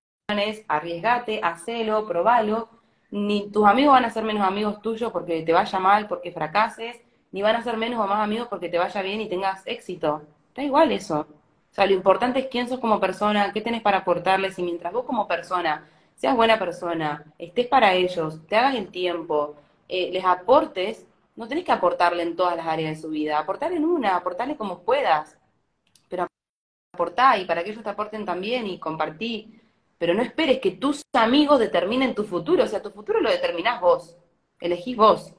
[0.68, 2.68] arriesgate, hacelo, probalo.
[3.10, 7.00] Ni tus amigos van a ser menos amigos tuyos porque te vaya mal, porque fracases,
[7.32, 10.22] ni van a ser menos o más amigos porque te vaya bien y tengas éxito.
[10.54, 11.20] Da igual eso.
[11.20, 14.92] O sea, lo importante es quién sos como persona, qué tenés para aportarles y mientras
[14.92, 19.56] vos como persona seas buena persona, estés para ellos, te hagas el tiempo,
[19.88, 21.06] eh, les aportes,
[21.36, 24.56] no tenés que aportarle en todas las áreas de su vida, aportarle en una, aportarle
[24.56, 25.38] como puedas,
[26.08, 26.26] pero
[26.92, 29.59] aportá y para que ellos te aporten también y compartí,
[30.00, 33.80] pero no esperes que tus amigos determinen tu futuro, o sea, tu futuro lo determinás
[33.80, 34.16] vos,
[34.58, 35.32] elegís vos,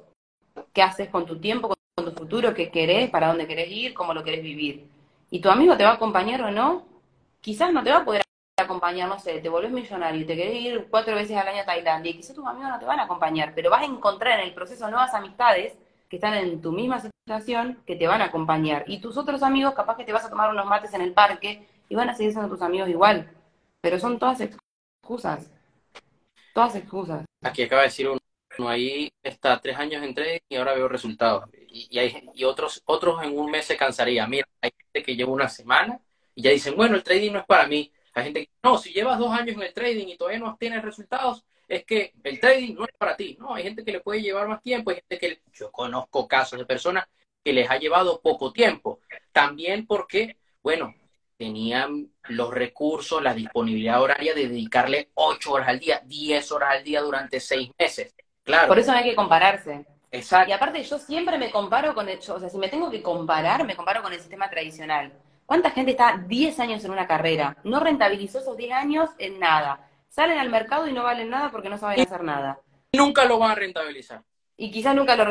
[0.72, 4.14] qué haces con tu tiempo, con tu futuro, qué querés, para dónde querés ir, cómo
[4.14, 4.88] lo querés vivir
[5.32, 6.86] y tu amigo te va a acompañar o no,
[7.39, 8.22] quizás no te va a poder
[8.57, 11.66] acompañar, no sé, te volvés millonario y te querés ir cuatro veces al año a
[11.66, 14.47] Tailandia y quizás tus amigos no te van a acompañar, pero vas a encontrar en
[14.47, 15.74] el proceso nuevas amistades
[16.09, 18.84] que están en tu misma situación que te van a acompañar.
[18.88, 21.66] Y tus otros amigos capaz que te vas a tomar unos mates en el parque
[21.88, 23.32] y van a seguir siendo tus amigos igual.
[23.82, 25.51] Pero son todas excusas.
[26.53, 27.25] Todas excusas.
[27.41, 31.49] Aquí acaba de decir uno, ahí está tres años en trading y ahora veo resultados
[31.71, 34.27] y, hay, y otros, otros en un mes se cansaría.
[34.27, 35.99] Mira, hay gente que lleva una semana
[36.36, 37.91] y ya dicen, bueno, el trading no es para mí.
[38.13, 40.82] Hay gente que, no, si llevas dos años en el trading y todavía no tienes
[40.82, 43.38] resultados, es que el trading no es para ti.
[43.39, 46.59] No, hay gente que le puede llevar más tiempo, hay gente que, yo conozco casos
[46.59, 47.05] de personas
[47.43, 48.99] que les ha llevado poco tiempo.
[49.32, 50.93] También porque, bueno,
[51.41, 56.83] tenían los recursos, la disponibilidad horaria de dedicarle ocho horas al día, diez horas al
[56.83, 58.13] día durante seis meses.
[58.43, 58.67] Claro.
[58.67, 59.83] Por eso no hay que compararse.
[60.11, 60.51] Exacto.
[60.51, 63.65] Y aparte yo siempre me comparo con el, o sea, si me tengo que comparar,
[63.65, 65.13] me comparo con el sistema tradicional.
[65.47, 67.57] ¿Cuánta gente está 10 años en una carrera?
[67.63, 69.89] No rentabilizó esos 10 años en nada.
[70.09, 72.59] Salen al mercado y no valen nada porque no saben hacer nada.
[72.93, 74.21] Nunca lo van a rentabilizar.
[74.57, 75.25] Y quizás nunca lo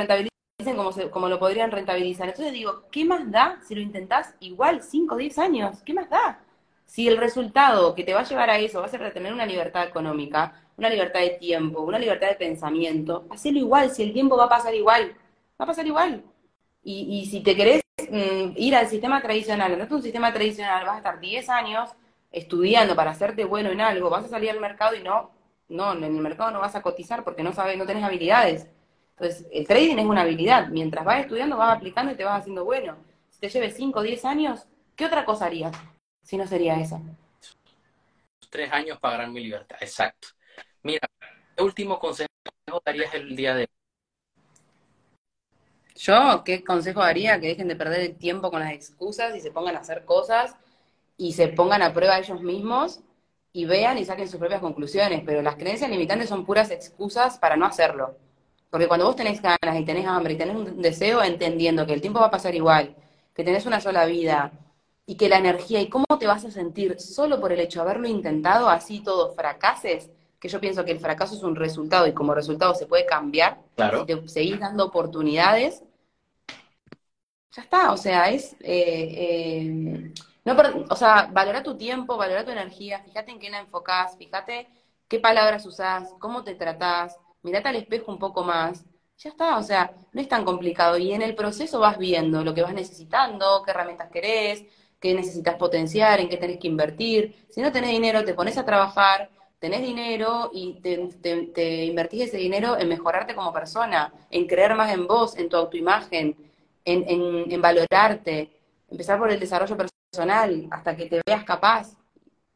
[0.64, 2.28] rentabilicen como, como lo podrían rentabilizar.
[2.28, 5.82] Entonces digo, ¿qué más da si lo intentás igual 5 o 10 años?
[5.84, 6.40] ¿Qué más da?
[6.86, 9.46] Si el resultado que te va a llevar a eso va a ser tener una
[9.46, 14.36] libertad económica, una libertad de tiempo, una libertad de pensamiento, hacelo igual, si el tiempo
[14.36, 15.14] va a pasar igual,
[15.61, 16.24] va a pasar igual.
[16.82, 20.94] Y, si te querés mm, ir al sistema tradicional, no es un sistema tradicional, vas
[20.94, 21.90] a estar 10 años
[22.32, 25.30] estudiando para hacerte bueno en algo, vas a salir al mercado y no,
[25.68, 28.66] no, en el mercado no vas a cotizar porque no sabes, no tenés habilidades.
[29.20, 30.68] Entonces, el trading es una habilidad.
[30.68, 32.96] Mientras vas estudiando, vas aplicando y te vas haciendo bueno.
[33.28, 34.66] Si te lleves 5 o 10 años,
[34.96, 35.76] ¿qué otra cosa harías?
[36.22, 37.02] Si no sería esa.
[38.48, 40.28] Tres años pagarán mi libertad, exacto.
[40.82, 41.06] Mira,
[41.54, 42.30] ¿qué último consejo
[42.82, 43.68] darías el día de hoy?
[45.96, 47.38] Yo, ¿qué consejo daría?
[47.38, 50.56] Que dejen de perder el tiempo con las excusas y se pongan a hacer cosas
[51.18, 53.00] y se pongan a prueba ellos mismos
[53.52, 55.22] y vean y saquen sus propias conclusiones.
[55.26, 58.16] Pero las creencias limitantes son puras excusas para no hacerlo.
[58.70, 62.00] Porque cuando vos tenés ganas y tenés hambre y tenés un deseo, entendiendo que el
[62.00, 62.94] tiempo va a pasar igual,
[63.34, 64.52] que tenés una sola vida
[65.06, 67.90] y que la energía y cómo te vas a sentir solo por el hecho de
[67.90, 70.08] haberlo intentado, así todo fracases,
[70.38, 73.58] que yo pienso que el fracaso es un resultado y como resultado se puede cambiar,
[73.74, 74.00] claro.
[74.00, 75.82] si te seguís dando oportunidades,
[77.50, 78.54] ya está, o sea, es...
[78.60, 80.12] Eh, eh,
[80.44, 80.56] no,
[80.88, 84.68] o sea, valora tu tiempo, valora tu energía, fíjate en qué la enfocás, fíjate
[85.08, 88.84] qué palabras usás, cómo te tratás, mirate al espejo un poco más,
[89.18, 92.55] ya está, o sea, no es tan complicado y en el proceso vas viendo lo
[92.55, 94.64] que vas necesitando, qué herramientas querés,
[94.99, 97.47] qué necesitas potenciar, en qué tenés que invertir.
[97.51, 102.78] Si no tenés dinero, te pones a trabajar, tenés dinero y te, invertís ese dinero
[102.78, 106.36] en mejorarte como persona, en creer más en vos, en tu autoimagen,
[106.84, 107.05] en,
[107.53, 108.51] en, valorarte,
[108.91, 111.95] empezar por el desarrollo personal hasta que te veas capaz.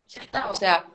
[0.09, 0.87] Ya está, o sea,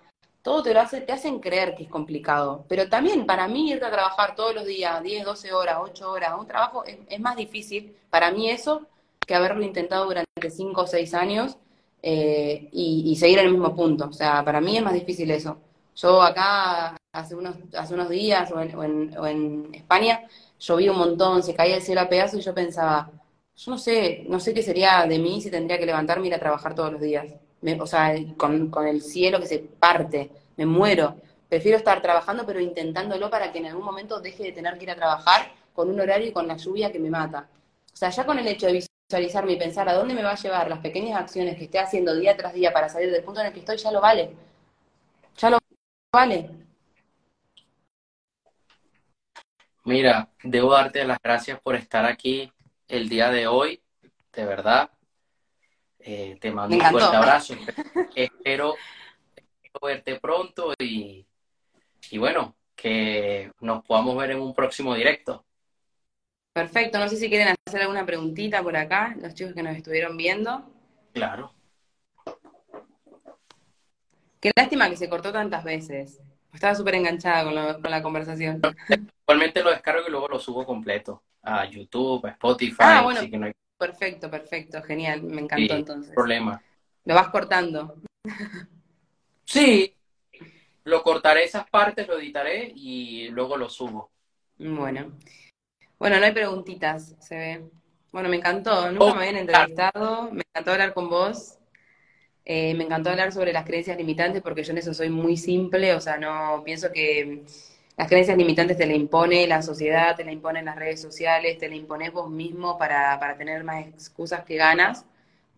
[0.42, 2.66] todo te lo hace, te hacen creer que es complicado.
[2.68, 6.34] Pero también para mí irte a trabajar todos los días, 10, 12 horas, 8 horas,
[6.40, 8.84] un trabajo es, más difícil, para mí eso,
[9.26, 11.58] que haberlo intentado durante 5 o 6 años
[12.02, 14.08] eh, y, seguir en el mismo punto.
[14.08, 15.58] O sea, para mí es más difícil eso.
[15.96, 20.22] Yo acá hace unos, hace unos días o en, o, en, España
[20.60, 23.12] llovía un montón, se caía el cielo a pedazos y yo pensaba,
[23.56, 26.36] yo no sé, no sé qué sería de mí si tendría que levantarme y ir
[26.36, 27.28] a trabajar todos los días.
[27.80, 31.16] O sea, con, con el cielo que se parte, me muero.
[31.48, 34.92] Prefiero estar trabajando pero intentándolo para que en algún momento deje de tener que ir
[34.92, 37.48] a trabajar con un horario y con la lluvia que me mata.
[37.94, 40.36] O sea, ya con el hecho de visualizarme y pensar a dónde me va a
[40.36, 43.48] llevar las pequeñas acciones que esté haciendo día tras día para salir del punto en
[43.48, 44.32] el que estoy, ya lo vale.
[45.38, 45.60] Ya lo
[46.12, 46.50] Vale.
[49.84, 52.52] Mira, debo darte las gracias por estar aquí
[52.88, 53.82] el día de hoy,
[54.34, 54.90] de verdad.
[56.12, 57.54] Eh, te mando un fuerte abrazo.
[58.16, 58.74] Espero,
[59.80, 61.24] verte pronto y,
[62.10, 65.46] y bueno, que nos podamos ver en un próximo directo.
[66.52, 70.18] Perfecto, no sé si quieren hacer alguna preguntita por acá, los chicos que nos estuvieron
[70.18, 70.68] viendo.
[71.14, 71.54] Claro.
[74.42, 76.20] Qué lástima que se cortó tantas veces.
[76.52, 78.60] Estaba súper enganchada con, con, la conversación.
[79.28, 82.78] Igualmente lo descargo y luego lo subo completo a YouTube, a Spotify.
[82.80, 83.22] Ah, bueno,
[83.80, 86.14] perfecto, perfecto, genial, me encantó sí, entonces.
[86.14, 86.62] problema.
[87.06, 87.96] Lo vas cortando.
[89.46, 89.96] Sí,
[90.84, 94.12] lo cortaré esas partes, lo editaré y luego lo subo.
[94.60, 95.14] Bueno.
[95.98, 97.70] Bueno, no hay preguntitas, se ve.
[98.12, 101.58] Bueno, me encantó, nunca me habían entrevistado, me encantó hablar con vos.
[102.46, 105.94] Eh, me encantó hablar sobre las creencias limitantes porque yo en eso soy muy simple,
[105.94, 107.44] o sea, no pienso que
[108.00, 111.68] las creencias limitantes te la impone la sociedad, te la imponen las redes sociales, te
[111.68, 115.06] la impones vos mismo para, para tener más excusas que ganas,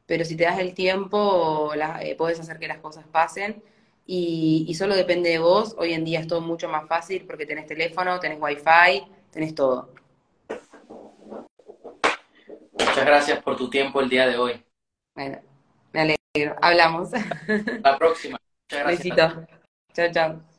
[0.08, 3.62] pero si te das el tiempo, la, eh, puedes hacer que las cosas pasen
[4.08, 5.76] y, y, solo depende de vos.
[5.78, 9.94] Hoy en día es todo mucho más fácil porque tenés teléfono, tenés wifi, tenés todo.
[12.72, 14.66] Muchas gracias por tu tiempo el día de hoy.
[15.14, 15.40] Bueno,
[15.94, 16.56] me alegro.
[16.60, 17.12] Hablamos.
[17.84, 18.40] La próxima.
[18.68, 19.04] Muchas gracias.
[19.04, 19.46] Besito.
[19.94, 20.51] Chao, chao.